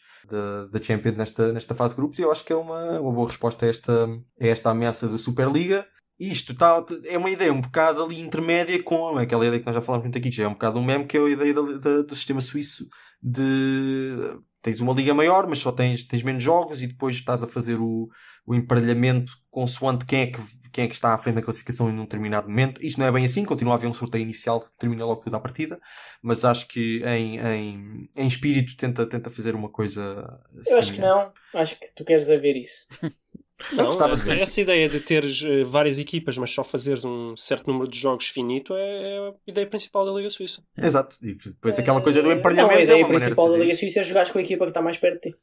[0.69, 3.27] da, Champions nesta, nesta fase de grupos e eu acho que é uma, uma boa
[3.27, 5.87] resposta a esta, a esta ameaça da Superliga.
[6.21, 9.81] Isto tá, é uma ideia um bocado ali intermédia com aquela ideia que nós já
[9.81, 11.63] falámos muito aqui, que já é um bocado um meme, que é a ideia da-
[11.63, 12.87] da- do sistema suíço
[13.23, 17.49] de tens uma liga maior, mas só tens, tens menos jogos e depois estás a
[17.49, 18.09] fazer o,
[18.47, 20.41] o emparelhamento consoante quem é, que,
[20.71, 22.83] quem é que está à frente da classificação em um determinado momento.
[22.83, 25.35] Isto não é bem assim, continua a haver um sorteio inicial que termina logo tudo
[25.35, 25.81] à partida,
[26.23, 31.01] mas acho que em, em, em espírito tenta, tenta fazer uma coisa Eu acho que
[31.01, 31.33] não.
[31.55, 32.87] Acho que tu queres a ver isso.
[33.73, 37.37] Não, gostava de essa, essa ideia de teres eh, várias equipas, mas só fazeres um
[37.37, 40.63] certo número de jogos finito é, é a ideia principal da Liga Suíça.
[40.77, 41.17] Exato.
[41.23, 42.73] E depois aquela coisa do Eh, emparelhamento.
[42.73, 43.75] Não, a é ideia de principal da Liga.
[43.75, 45.37] Suíça é jogares com a equipa que está mais perto de ti.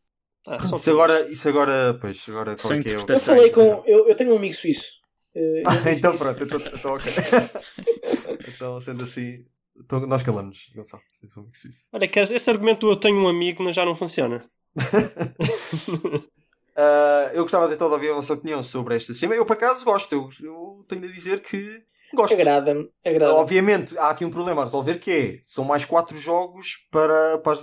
[0.48, 2.96] Ah, Isso agora, isso agora, pois, agora qual é que é o...
[2.96, 3.38] Eu interpretações.
[3.38, 3.84] falei com.
[3.86, 4.94] Eu, eu tenho um amigo suíço.
[5.36, 6.24] Eh, Ah, então isso.
[6.24, 7.12] pronto, então, então ok.
[8.48, 9.46] então, sendo assim,
[9.78, 11.04] então, nós calamos, Gonçalo.
[11.38, 11.88] um amigo suíço.
[11.94, 14.44] Olha, que esse argumento do eu tenho um amigo já não funciona.
[16.82, 19.36] Ah, eu gostava de de ouvir a vossa opinião sobre esta cima.
[19.36, 20.14] Eu, por acaso, gosto.
[20.14, 22.34] Eu, eu tenho de dizer que gosto.
[22.34, 22.90] Agrada-me.
[23.06, 27.38] Agrada Obviamente, há aqui um problema a resolver que é, são mais quatro jogos para,
[27.40, 27.62] para, as-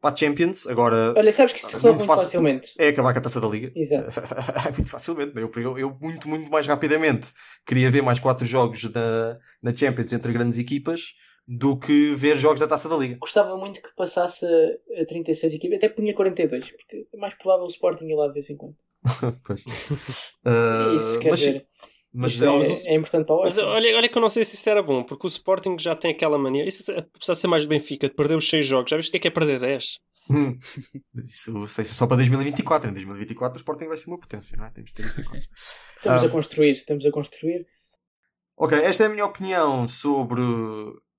[0.00, 0.66] para a Champions.
[0.66, 2.72] Agora, Olha, sabes que isso se resolve Muito muito facilmente.
[2.78, 3.72] é acabar com a Taça da Liga.
[3.74, 4.10] Exato.
[4.76, 5.32] muito facilmente.
[5.36, 7.28] Eu, eu, eu muito, muito mais rapidamente
[7.64, 11.00] queria ver mais quatro jogos na, na Champions entre grandes equipas
[11.48, 13.16] do que ver jogos da Taça da Liga.
[13.20, 14.44] Gostava muito que passasse
[15.00, 15.78] a 36 equipas.
[15.78, 18.76] Até punha 42, porque é mais provável o Sporting ir lá de vez em quando.
[19.44, 19.62] Pois.
[20.44, 21.66] Ah, isso quer mas, dizer.
[22.12, 24.54] mas é- é, é importante para o Mas olha, olha que eu não sei se
[24.56, 26.64] isso era bom, porque o Sporting já tem aquela mania.
[26.66, 28.90] Isso é- precisa ser mais de Benfica, de perder os 6 jogos.
[28.90, 29.98] Já viste o que é que é perder 10?
[30.28, 30.58] Hum.
[31.14, 32.90] Mas isso seja só para 2024.
[32.90, 34.70] Em 2024 o Sporting vai ser uma potência, não é?
[34.70, 35.38] Temos de ter isso em conta.
[35.98, 36.26] Estamos Ah.
[36.26, 37.64] a construir, estamos a construir.
[38.56, 40.40] Ok, esta é a minha opinião sobre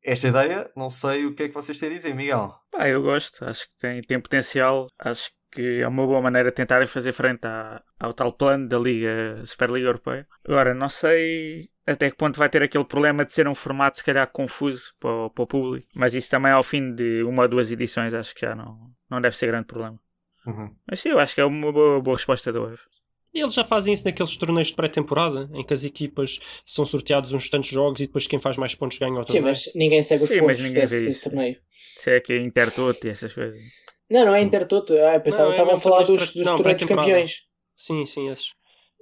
[0.07, 0.71] esta ideia.
[0.75, 2.55] Não sei o que é que vocês têm a dizer, Miguel.
[2.71, 6.55] Pá, eu gosto, acho que tem, tem potencial, acho que é uma boa maneira de
[6.55, 10.27] tentarem fazer frente à- ao tal plano da Liga, Superliga Europeia.
[10.45, 14.03] Agora, não sei até que ponto vai ter aquele problema de ser um formato se
[14.03, 17.47] calhar confuso para o, para o público, mas isso também ao fim de uma ou
[17.47, 19.97] duas edições acho que já não, não deve ser grande problema.
[20.45, 20.75] Uhum.
[20.89, 22.83] Mas sim, eu acho que é uma boa, boa resposta da UEFA.
[23.37, 27.31] E eles já fazem isso naqueles torneios de pré-temporada, em que as equipas são sorteados
[27.33, 29.43] uns tantos jogos e depois quem faz mais pontos ganha o Sim, torneio.
[29.45, 31.29] mas ninguém segue os Sim, mas pontos ninguém desse, vê desse isso.
[31.29, 31.57] torneio.
[31.99, 33.61] Se é que é Intertoto e essas coisas.
[34.09, 34.97] Não, não é Intertoto.
[34.97, 37.41] Ah, pensava é estavam a mesmo falar dos, torneios dos não, torneios campeões.
[37.75, 38.53] Sim, sim, esses.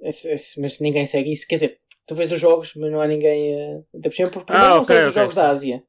[0.02, 1.48] Esse- esse- mas ninguém segue isso.
[1.48, 3.56] Quer dizer, tu vês os jogos, mas não há ninguém.
[3.56, 5.84] Uh, até por exemplo, porque Ah, não ok, segues os jogos da Ásia.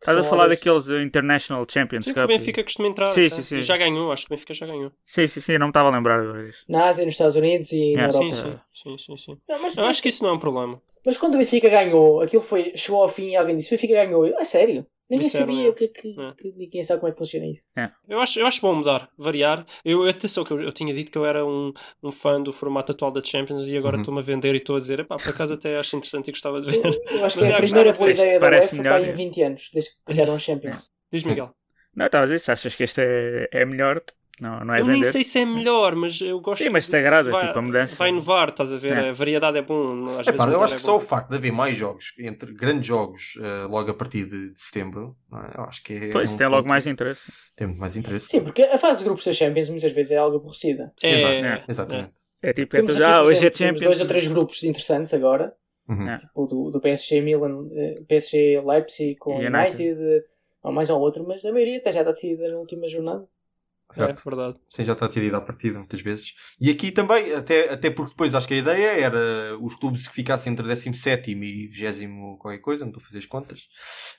[0.00, 2.30] Estás a falar horas- daqueles do International Champions Sim, que o Cup?
[2.30, 3.06] Benfica costuma entrar.
[3.08, 3.36] Sim, tá?
[3.36, 3.56] sim, sim.
[3.56, 4.92] E Já ganhou, acho que o Benfica já ganhou.
[5.04, 6.64] Sim, sim, sim, eu não me estava a lembrar agora disso.
[6.68, 8.34] Na Ásia, nos Estados Unidos e na É, Europa.
[8.34, 9.40] Sim, sim, sim, sim, sim.
[9.48, 10.80] Não, mas, Eu acho que isso não é um problema.
[11.04, 13.94] mas quando o Benfica ganhou, aquilo foi, chegou ao fim e alguém disse: o Benfica
[13.94, 14.26] ganhou.
[14.26, 14.86] Eu, A sério?
[15.10, 15.70] Ninguém Disseram, sabia é.
[15.70, 16.32] o que é que, É.
[16.34, 17.62] que- Ninguém sabe como é que funciona isso.
[18.06, 19.64] Eu acho, eu acho bom mudar, variar.
[19.84, 22.92] Eu, atenção, que eu, eu tinha dito que eu era um, um fã do formato
[22.92, 24.02] atual da Champions e agora Uhum.
[24.02, 26.60] estou-me a vender e estou a dizer, epá, por acaso até acho interessante e gostava
[26.60, 27.00] de ver.
[27.10, 29.12] Eu acho que é a já primeira boa ideia da UEFA melhor, pá, em é.
[29.12, 30.90] 20 anos, desde que criaram a Champions.
[31.10, 31.54] Diz Miguel.
[31.96, 34.00] Não, estavas a dizer, se achas que este é, é melhor,
[34.40, 35.12] não, não é eu nem vender.
[35.12, 36.62] sei se é melhor, mas eu gosto.
[36.62, 37.96] Sim, mas de- te agrada, vai, tipo, a mudança.
[37.96, 38.96] Vai inovar, estás a ver?
[38.98, 39.08] É.
[39.08, 40.02] A variedade é bom.
[40.02, 40.88] Às vezes Epá, eu acho é que bom.
[40.88, 44.52] só o facto de haver mais jogos, entre grandes jogos, eh, logo a partir de,
[44.52, 45.50] de setembro, não é?
[45.56, 46.10] eu acho que é.
[46.12, 47.32] Pois, um tem logo mais interesse.
[47.56, 48.26] Tem muito mais interesse.
[48.28, 50.92] Sim, porque a fase de grupos da Champions muitas vezes é algo aborrecida.
[51.02, 52.12] É, Exato, é, Exatamente.
[52.40, 53.80] É tipo, é tudo, aqui, ah, hoje é Champions.
[53.84, 55.52] dois ou três grupos interessantes agora.
[55.88, 56.08] Uhum.
[56.08, 56.18] É.
[56.18, 60.00] Tipo do, do PSG Milan, eh, PSG Leipzig com United, United.
[60.02, 60.22] eh,
[60.62, 63.26] ou mais ou outro, mas a maioria até já está decidida na última jornada.
[63.94, 64.20] Certo.
[64.20, 64.58] É verdade.
[64.70, 66.34] Sim, já está decidido à partida, muitas vezes.
[66.60, 70.14] E aqui também, até, até porque depois acho que a ideia era os clubes que
[70.14, 73.62] ficassem entre 17 e 20 qualquer coisa, não estou a fazer as contas,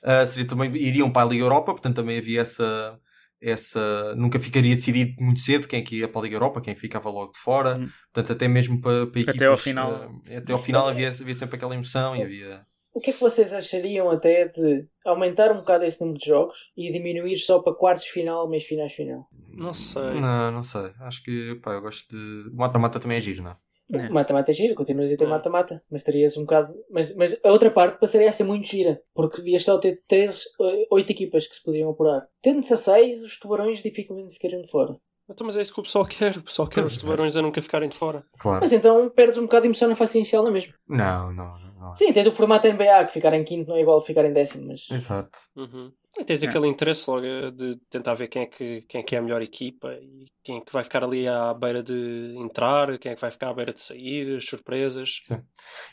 [0.02, 2.98] ah, seria também, iriam para a Liga Europa, portanto também havia essa,
[3.40, 4.14] essa.
[4.16, 7.08] Nunca ficaria decidido muito cedo quem é que ia para a Liga Europa, quem ficava
[7.08, 7.78] logo de fora.
[7.78, 7.88] Hum.
[8.12, 9.36] Portanto, até mesmo para, para equipas.
[9.36, 9.92] Até ao final.
[9.92, 12.66] ah, até ao final havia, havia sempre aquela emoção e havia.
[12.92, 16.72] O que é que vocês achariam até de aumentar um bocado esse número de jogos
[16.76, 19.28] e diminuir só para quartos final, meios finais final?
[19.48, 20.20] Não sei.
[20.20, 20.90] Não, não sei.
[21.00, 22.50] Acho que, pá, eu gosto de.
[22.54, 23.56] Mata-mata também é giro, não é?
[23.92, 24.08] É.
[24.08, 25.26] Mata-mata é gira, continuas a ter É.
[25.26, 26.72] mata-mata, mas terias um bocado.
[26.90, 30.44] Mas, mas a outra parte passaria a ser muito gira, porque devias só ter 13,
[30.90, 32.26] 8 equipas que se podiam apurar.
[32.40, 34.96] Tendo 16, os tubarões dificilmente ficariam de fora.
[35.30, 36.36] Então, mas é isso que o pessoal quer.
[36.36, 38.24] O pessoal quer os tubarões a nunca ficarem de fora.
[38.38, 38.60] Claro.
[38.60, 40.74] Mas então perdes um bocado de emoção na fase inicial, não é mesmo?
[40.88, 41.74] Não, não, não.
[41.80, 41.96] não.
[41.96, 44.32] Sim, tens o formato NBA, que ficar em quinto não é igual a ficar em
[44.32, 44.90] décimo, mas.
[44.90, 45.38] Exato.
[45.56, 45.92] Uhum.
[46.18, 46.48] E tens É.
[46.48, 49.22] aquele interesse logo eh, de tentar ver quem é, que, quem é que é a
[49.22, 53.14] melhor equipa e quem é que vai ficar ali à beira de entrar, quem é
[53.14, 55.20] que vai ficar à beira de sair, as surpresas.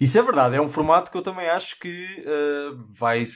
[0.01, 3.27] Isso é verdade, é um formato que eu também acho que eh, vai,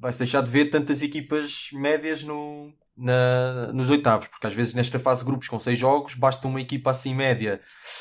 [0.00, 4.74] vai se deixar de ver tantas equipas médias no, na- nos oitavos, porque às vezes
[4.74, 7.60] nesta fase de grupos com seis jogos basta uma equipa assim média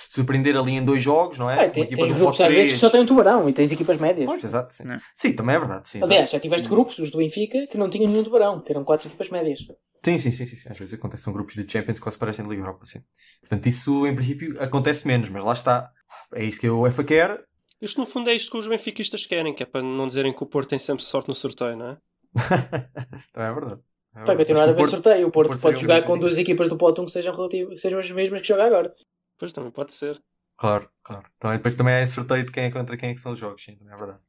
[0.10, 1.56] surpreender ali em dois jogos, não é?
[1.56, 3.98] Uma tem, equipa tens grupos às vezes que só têm um tubarão e tens equipas
[3.98, 4.26] médias.
[4.26, 4.84] Pois, exato, sim.
[4.84, 5.00] Não.
[5.16, 5.89] Sim, também é verdade.
[5.89, 8.84] Sim, Aliás, já tiveste grupos, os do Benfica, que não tinham nenhum tubarão, que eram
[8.84, 9.60] quatro equipas médias.
[10.04, 10.70] Sim, sim, sim, sim, sim.
[10.72, 13.00] Às vezes acontece são grupos de Champions que quase parecem de Liga Europa, sim.
[13.41, 15.91] Portanto, isso em princípio acontece menos, mas lá está.
[16.34, 17.43] É isso que a UEFA quer.
[17.82, 20.43] Isto no fundo é isto que os benfiquistas querem, que é para não dizerem que
[20.43, 21.98] o Porto tem sempre sorte no sorteio, não é?
[23.34, 23.82] também é verdade.
[24.22, 25.28] É Vai continuar a haver o Porto- sorteio.
[25.28, 27.78] O Porto, Porto pode um jogar com duas equipas do 1 que sejam, relativo, que
[27.78, 28.93] sejam as mesmas que joga agora.
[29.38, 30.22] Pois também pode ser.
[30.57, 31.24] Claro, claro.
[31.38, 33.38] Então, e depois também é sorteio de quem é contra quem é que são os
[33.38, 34.20] jogos, sim, também é verdade.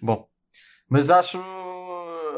[0.00, 0.26] Bom,
[0.88, 1.38] mas acho,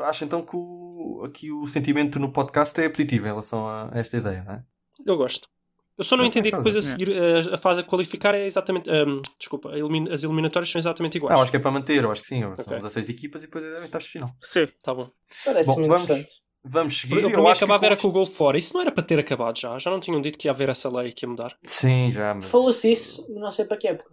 [0.03, 4.16] acho então que o, aqui o sentimento no podcast é positivo em relação a esta
[4.16, 4.64] ideia, não é?
[5.07, 5.49] Eu gosto.
[5.97, 8.34] Eu só não Eu entendi que concordo, depois a seguir eh, a, fase a qualificar
[8.34, 8.88] é exatamente.
[8.91, 11.34] ahm, desculpa, a elimin- as eliminatórias são exatamente iguais.
[11.34, 12.41] Não, acho que é para manter, eu acho que sim.
[12.41, 12.76] São Ok.
[12.78, 14.30] 16 equipas e depois é oitavos de final.
[14.43, 14.66] Sim.
[14.82, 15.11] Tá bom.
[15.45, 16.41] Parece-me Bom, vamos- interessante.
[16.62, 17.20] Vamos seguir.
[17.20, 18.58] Para mim acho que acabava era com- o gol fora.
[18.58, 19.78] Isso não era para ter acabado já.
[19.78, 21.56] Já não tinham dito que ia haver essa lei que ia mudar.
[21.66, 22.44] Sim, já, mas.
[22.46, 24.11] Falou-se isso, não sei para que época.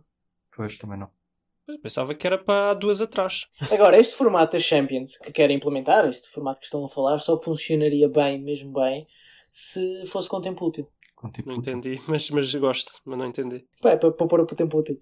[0.55, 1.09] Pois, também não.
[1.67, 3.47] Eu pensava que era para há duas atrás.
[3.69, 7.35] Agora, este formato das Champions que querem implementar, este formato que estão a falar, só
[7.35, 9.05] funcionaria bem, mesmo bem,
[9.51, 10.87] se fosse com tempo útil.
[11.13, 11.73] Com tipo Não útil.
[11.77, 13.65] entendi, mas, mas gosto, mas não entendi.
[13.81, 14.97] Pá, é para, para pôr o tempo útil.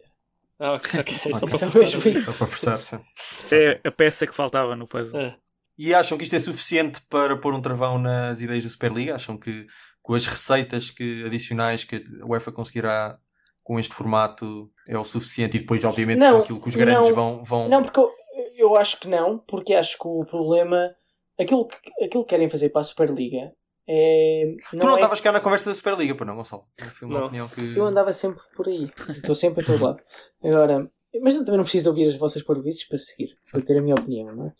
[0.57, 1.13] Ah, ok, ok.
[1.37, 1.49] Só Ok.
[1.49, 2.21] para Só forçar isso.
[2.31, 2.99] Só para forçar, sim.
[3.37, 5.19] Isso é a peça que faltava no puzzle.
[5.19, 5.37] É.
[5.77, 9.15] E acham que isto é suficiente para pôr um travão nas ideias da Superliga?
[9.15, 9.67] Acham que
[10.01, 13.17] com as receitas que, adicionais que a UEFA conseguirá
[13.63, 15.57] com este formato é o suficiente?
[15.57, 17.15] E depois, obviamente, Não, com aquilo que os grandes não.
[17.15, 17.69] vão, vão.
[17.69, 18.09] Não, porque eu,
[18.57, 20.91] eu acho que não, porque acho que o problema.
[21.37, 23.51] Aquilo que, aquilo que querem fazer para a Superliga
[23.87, 24.55] é.
[24.69, 26.63] tu não é- estavas cá na conversa da Superliga, para não, Gonçalo?
[26.97, 27.25] Foi uma Não.
[27.25, 27.75] opinião que.
[27.75, 28.89] Eu andava sempre por aí.
[29.09, 30.01] Estou sempre a todo lado.
[30.41, 30.89] Agora,
[31.21, 33.95] mas eu também não preciso ouvir as vossas parvoices para seguir, para ter a minha
[33.95, 34.53] opinião, não é?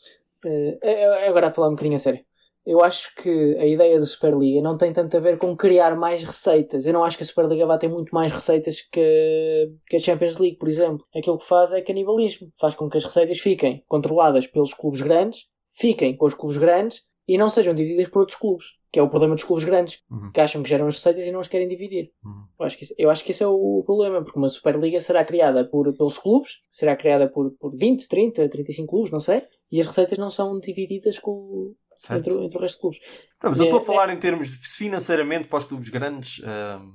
[0.48, 2.24] Eh, agora a falar um bocadinho a sério.
[2.66, 3.30] Eu acho que
[3.60, 6.86] a ideia da Superliga não tem tanto a ver com criar mais receitas.
[6.86, 10.38] Eu não acho que a Superliga vá ter muito mais receitas que, que a Champions
[10.38, 11.06] League, por exemplo.
[11.16, 12.52] Aquilo que faz é canibalismo.
[12.60, 15.46] Faz com que as receitas fiquem controladas pelos clubes grandes,
[15.78, 18.66] fiquem com os clubes grandes e não sejam divididas por outros clubes.
[18.96, 20.32] Que é o problema dos clubes grandes, Uhum.
[20.32, 22.12] que acham que geram as receitas e não as querem dividir.
[22.24, 22.46] Uhum.
[22.58, 25.26] Eu acho, que isso, eu acho que esse é o problema, porque uma Superliga será
[25.26, 29.82] criada por, pelos clubes, será criada por, por 20, 30, 35 clubes, não sei, e
[29.82, 31.74] as receitas não são divididas com,
[32.10, 33.00] entre, entre o resto de clubes.
[33.44, 36.42] Não, mas eu É- estou a falar em termos de financeiramente para os clubes grandes.
[36.46, 36.92] ahm,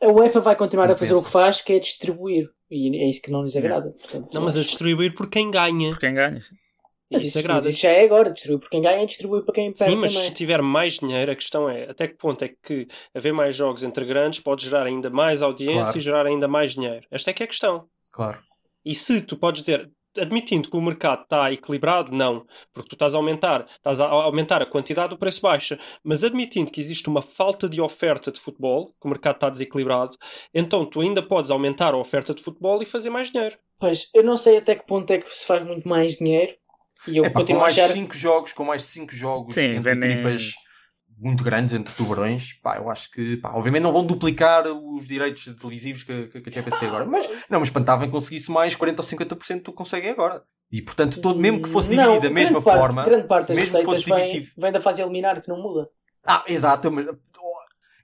[0.00, 1.26] A UEFA vai continuar a fazer o penso.
[1.26, 3.90] que faz, que é distribuir, e é isso que não lhes agrada.
[3.90, 5.90] Portanto, Não, mas a distribuir por quem ganha.
[5.90, 6.40] Por quem ganha.
[6.40, 6.54] sim.
[7.12, 9.92] Mas Isso mas isso já é agora, distribuir por quem ganha, distribuir para quem perde
[9.92, 10.28] Sim, mas também.
[10.28, 13.82] se tiver mais dinheiro, a questão é até que ponto é que haver mais jogos
[13.84, 15.98] entre grandes pode gerar ainda mais audiência Claro.
[15.98, 17.06] e gerar ainda mais dinheiro.
[17.10, 17.86] Esta é que é a questão.
[18.10, 18.38] claro.
[18.84, 19.88] E se tu podes dizer,
[20.18, 22.44] admitindo que o mercado está equilibrado, não,
[22.74, 26.68] porque tu estás a aumentar, estás a aumentar a quantidade do preço baixa, mas admitindo
[26.70, 30.16] que existe uma falta de oferta de futebol, que o mercado está desequilibrado,
[30.52, 33.56] então tu ainda podes aumentar a oferta de futebol e fazer mais dinheiro.
[33.78, 36.52] Pois, eu não sei até que ponto é que se faz muito mais dinheiro,
[37.06, 37.92] e eu com continuo a mais achar...
[37.92, 40.52] 5 jogos, com mais 5 jogos Sim, entre equipas
[41.22, 45.44] muito grandes, entre tubarões, pá, eu acho que, pá, obviamente não vão duplicar os direitos
[45.56, 48.74] televisivos que, que, que a Champions tem agora, mas não me espantava em conseguisse mais
[48.74, 50.42] 40 ou 50% do que conseguem agora.
[50.70, 53.78] E portanto, todo, mesmo que fosse dividido da mesma parte- forma, grande parte das mesmo
[53.78, 54.52] que fosse vem, dividido.
[54.58, 55.88] vem da fase eliminar, que não muda.
[56.26, 57.06] Ah, exato, mas,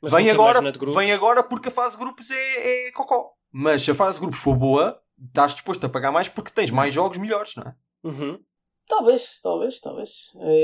[0.01, 0.61] Mas vem agora,
[0.95, 3.33] vem agora porque a fase de grupos é, é cocó.
[3.51, 6.71] Mas se a fase de grupos for boa, estás disposto a pagar mais porque tens
[6.71, 7.75] mais jogos melhores, não é?
[8.05, 8.39] Uhum.
[8.89, 10.11] Talvez, talvez, talvez.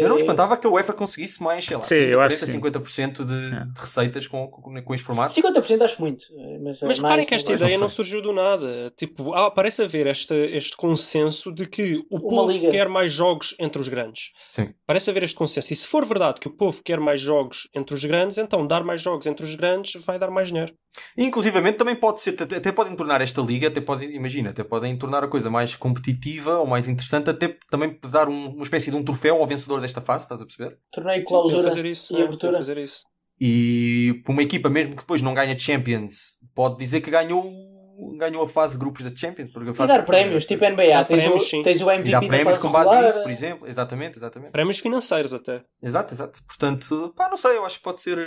[0.01, 2.23] Eu não me Eh, espantava que a UEFA conseguisse mais, sei lá, Sim, eu 30,
[2.27, 2.59] acho que sim.
[2.59, 3.65] 50% de, É.
[3.67, 5.33] de receitas com, com, com este formato.
[5.35, 6.25] 50% acho muito.
[6.37, 8.91] eh, Mas, Mas eh, reparem que esta não ideia não não surgiu do nada.
[8.97, 12.71] Tipo, ah, parece haver este, este consenso de que o Uma povo liga.
[12.71, 14.31] quer mais jogos entre os grandes.
[14.49, 14.73] Sim.
[14.87, 15.73] Parece haver este consenso.
[15.73, 18.83] E se for verdade que o povo quer mais jogos entre os grandes, então dar
[18.83, 20.73] mais jogos entre os grandes vai dar mais dinheiro.
[21.17, 24.97] Inclusivamente também pode ser, até, até podem tornar esta liga, até podem, imagina, até podem
[24.97, 28.97] tornar a coisa mais competitiva ou mais interessante, até também dar um- uma espécie de
[28.97, 30.79] um troféu ao vencedor desta fase, estás a perceber?
[30.93, 32.13] Torneio Podiam clausura fazer isso.
[32.15, 32.59] e é, abertura.
[32.59, 33.03] fazer isso.
[33.41, 37.45] E para uma equipa, mesmo que depois não ganha Champions, pode dizer que ganhou,
[38.19, 39.53] ganhou a fase de grupos da Champions.
[39.53, 40.87] Porque a E dar prémios, tipo NBA.
[40.89, 43.23] Dar Tens, prémios, o, tens o E MVP dá da prémios com base regular, nisso,
[43.23, 43.69] por exemplo.
[43.69, 44.53] Exatamente, exatamente.
[44.53, 45.63] Prémios financeiros até.
[45.83, 46.39] Exato, exato.
[46.47, 48.19] Portanto, pá, não sei, eu acho que pode ser.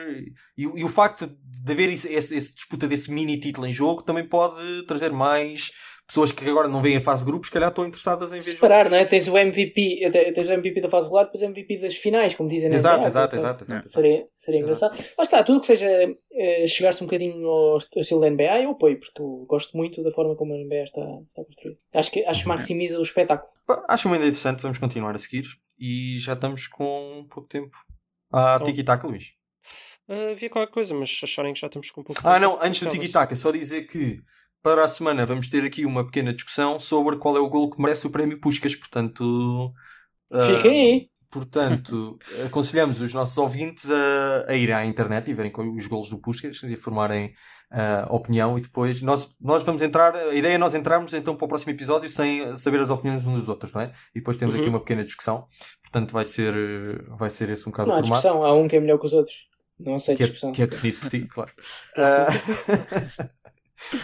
[0.57, 3.74] E, o- e o facto de haver esse, esse- esse disputa desse mini título em
[3.74, 5.72] jogo também pode trazer mais
[6.08, 8.41] pessoas que agora não veem a fase de grupos, se calhar estão interessadas em ver.
[8.43, 9.03] Separar, não é?
[9.05, 12.47] Tens o MVP, tens o MVP da fase regular, depois o MVP das finais, como
[12.49, 13.80] dizem na Exato, exato, portanto, exato, exato.
[13.88, 13.89] exato.
[13.89, 14.97] Seria, seria engraçado.
[15.18, 15.88] Lá está, tudo que seja
[16.32, 20.01] eh, chegar-se um bocadinho ao, ao estilo da NBA, eu apoio, porque eu gosto muito
[20.01, 21.78] da forma como a NBA está, está construída.
[21.93, 23.51] Acho que, acho que maximiza o espetáculo.
[23.89, 25.45] Acho uma ideia interessante, vamos continuar a seguir.
[25.78, 27.76] E já estamos com pouco tempo.
[28.32, 29.26] Ah, Então- tiki-taka, Luís.
[30.10, 32.58] Ah, havia qualquer coisa, mas acharem que já estamos com um pouco Ah, de- não,
[32.64, 32.97] antes do Elas.
[32.97, 34.22] tiki-taka, só dizer que
[34.62, 37.82] para a semana vamos ter aqui uma pequena discussão sobre qual é o gol que
[37.82, 39.74] merece o prémio Puscas, portanto.
[40.32, 41.10] ah, Fiquem aí.
[41.30, 46.20] Portanto, aconselhamos os nossos ouvintes a, a irem à internet e verem os golos do
[46.20, 47.34] Puskas e formarem
[47.70, 51.43] a opinião e depois nós, nós vamos entrar, a ideia é nós entrarmos então para
[51.45, 53.91] o próximo episódio sem saber as opiniões uns dos outros, não é?
[54.16, 54.70] E depois temos aqui Uhum.
[54.70, 55.47] uma pequena discussão,
[55.84, 56.53] portanto vai ser,
[57.18, 58.22] vai ser esse um bocado Não há o formato.
[58.22, 59.36] discussão, há um que é melhor que os outros.
[59.80, 60.51] Não aceito Que é, discussão.
[60.53, 61.51] que é definido por ti, claro.
[61.97, 62.28] Ah,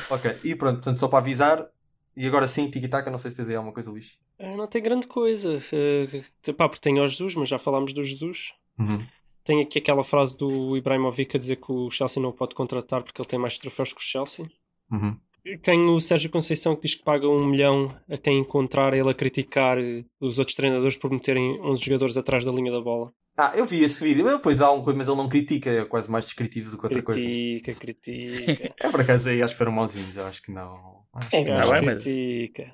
[0.09, 1.67] ok, e pronto, portanto, só para avisar,
[2.15, 4.17] e agora sim, tiki-taka, não sei se tens aí alguma coisa, Luís.
[4.39, 5.57] Ah, não tem grande coisa.
[5.57, 8.53] Ah, pá, porque tem o Jesus, mas já falámos do Jesus.
[8.77, 9.03] Uhum.
[9.43, 13.03] Tem aqui aquela frase do Ibrahimovic a dizer que o Chelsea não o pode contratar
[13.03, 14.49] porque ele tem mais troféus que o Chelsea.
[14.91, 15.17] Uhum.
[15.61, 19.13] Tem o Sérgio Conceição que diz que paga um milhão a quem encontrar ele a
[19.13, 23.11] criticar eh, os outros treinadores por meterem 11 jogadores atrás da linha da bola.
[23.37, 25.83] Ah, eu vi esse vídeo, mas depois há uma coisa, mas ele não critica, é
[25.85, 27.19] quase mais descritivo do que outra coisa.
[27.19, 28.73] Critica, critica.
[28.79, 31.01] É por acaso aí acho que foram mauzinhos, eu acho que não.
[31.13, 31.71] Acho É, que tá não.
[31.71, 32.73] bem, mas- critica.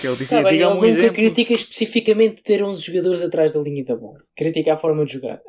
[0.00, 1.14] Que ele Tá dizia, bem, diga ele um nunca exemplo.
[1.14, 4.18] critica especificamente ter 11 jogadores atrás da linha da bola.
[4.36, 5.40] Critica a forma de jogar.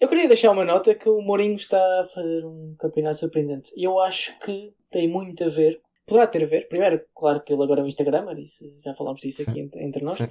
[0.00, 3.70] Eu queria deixar uma nota que o Mourinho está a fazer um campeonato surpreendente.
[3.76, 5.80] E eu acho que tem muito a ver.
[6.06, 6.68] Poderá ter a ver.
[6.68, 9.50] Primeiro, claro que ele agora é um Instagramer, isso, já falámos disso Sim.
[9.50, 10.16] aqui entre, entre nós.
[10.16, 10.28] Sim.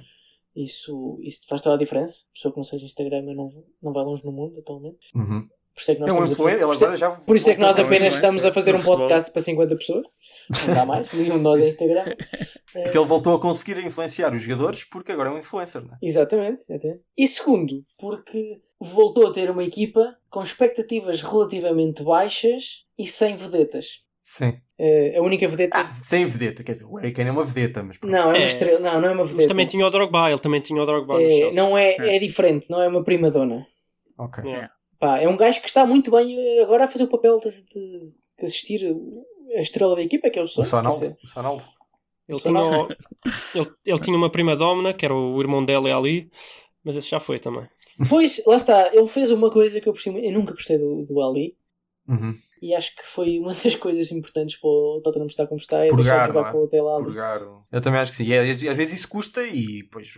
[0.56, 2.24] Isso, isso faz toda a diferença.
[2.34, 5.08] Pessoa que não seja Instagramer não, não vai longe no mundo atualmente.
[5.14, 5.48] Uhum.
[5.80, 7.10] Por isso é que nós É um a por isso é- agora já.
[7.10, 10.04] por isso é que nós apenas estamos a fazer um podcast para 50 pessoas.
[10.68, 11.12] Não dá mais.
[11.12, 12.04] Nenhum de nós é Instagram.
[12.72, 15.98] Porque ele voltou a conseguir influenciar os jogadores porque agora é um influencer, não é?
[16.02, 17.00] Exatamente, exatamente.
[17.18, 24.02] E segundo, porque voltou a ter uma equipa com expectativas relativamente baixas e sem vedetas.
[24.22, 24.60] Sim.
[24.78, 25.76] Eh, a única vedeta.
[25.80, 28.12] Ah, sem vedeta, quer dizer, o Harry Kane é uma vedeta, mas pronto.
[28.12, 28.78] não, é uma É, estrela.
[28.78, 29.48] Não, não é uma Mas vedeta.
[29.48, 32.80] também tinha o Drogba, ele também tinha o Drogba É, não é, é diferente, não
[32.80, 33.66] é uma prima dona.
[34.16, 34.44] Ok.
[34.44, 34.70] Yeah.
[35.00, 37.48] Pá, é um gajo que está muito bem eh, agora a fazer o papel de,
[37.48, 37.98] de-
[38.38, 38.94] de assistir
[39.56, 40.66] a estrela da equipa, que é o O sonho.
[40.68, 41.16] Sonaldo.
[41.22, 41.64] O Sonaldo.
[42.28, 42.88] Ele, Só tinha o-
[43.54, 46.30] ele, ele tinha uma prima domina, que era o irmão dela e ali,
[46.84, 47.66] mas esse já foi também.
[48.08, 51.20] Pois, lá está, ele fez uma coisa que eu percebi, eu nunca gostei do, do
[51.22, 51.56] Ali.
[52.08, 52.34] Uhum.
[52.62, 55.88] E acho que foi uma das coisas importantes para o Tottenham estar como está, é
[55.88, 56.52] Purgar, jogar é?
[56.52, 57.04] com o Alli.
[57.04, 57.40] Purgar.
[57.72, 58.24] Eu também acho que sim.
[58.26, 60.08] E, é- às vezes isso custa e depois.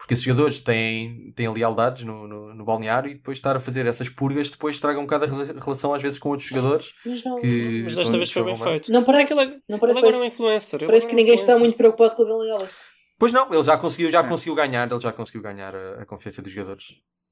[0.00, 3.84] Porque esses jogadores têm, têm lealdades no, no, no balneário e depois estar a fazer
[3.84, 7.22] essas purgas depois estraga um bocado a rela- relação às vezes com outros jogadores Mas
[7.22, 7.82] não, que.
[7.84, 8.90] Mas desta vez foi bem feito.
[8.90, 10.86] não parece, Mas ele, não ele parece, agora é um influencer.
[10.86, 12.68] parece que é ninguém está muito preocupado com Dele Alli.
[13.18, 14.26] Pois não, ele já conseguiu, já É.
[14.26, 16.86] conseguiu ganhar, ele já conseguiu ganhar a, a confiança dos jogadores.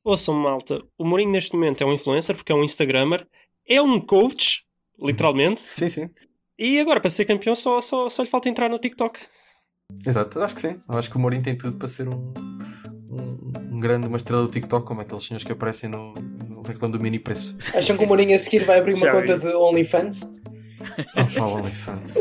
[0.04, 3.26] Ouçam, malta, o Mourinho neste momento é um influencer porque é um Instagrammer,
[3.66, 4.62] é um coach,
[5.00, 6.10] literalmente, Sim, sim.
[6.58, 9.18] e agora para ser campeão só, só, só lhe falta entrar no TikTok.
[10.06, 10.80] Exato, acho que sim.
[10.88, 12.32] Eu acho que o Mourinho tem tudo para ser um,
[13.10, 16.12] um, um grande, uma estrela do TikTok, como aqueles senhores que aparecem no,
[16.48, 17.56] no reclame do mini preço.
[17.74, 19.46] Acham que o Mourinho a seguir vai abrir uma Já conta isso.
[19.48, 20.20] de OnlyFans?
[21.40, 22.14] Oh, OnlyFans.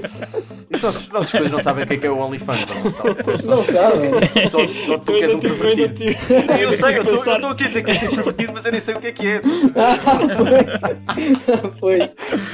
[0.73, 2.65] Os nossos, nossos coisas não sabem o que é, que é o OnlyFans.
[2.65, 3.45] Não, sabem?
[3.47, 4.49] Não sabem.
[4.49, 6.17] Só, só tu que és um pervertido.
[6.59, 8.71] Eu sei, eu estou eu estou aqui a dizer que és um pervertido, mas eu
[8.71, 9.41] nem sei o que é que é.
[11.79, 11.97] Foi.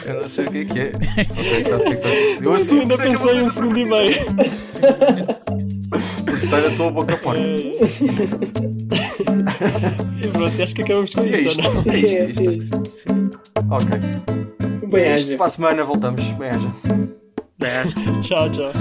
[0.05, 0.91] Eu não sei o que é que é.
[1.69, 2.35] Só o é.
[2.37, 4.15] Eu Eu assumo ainda pensei um segundo e meio.
[6.25, 7.39] Porque sai da tua boca fora.
[7.39, 7.77] E
[10.31, 11.67] pronto, acho que acabamos com É isto, isto.
[11.67, 11.83] ou não?
[11.87, 12.81] É É, isto, é isto.
[13.69, 14.52] Ok.
[14.93, 15.27] Bem, É isto.
[15.29, 15.37] haja.
[15.37, 16.23] Para a semana voltamos.
[16.23, 16.71] Bem, haja.
[17.57, 17.93] Dez.
[18.21, 18.71] Tchau, tchau.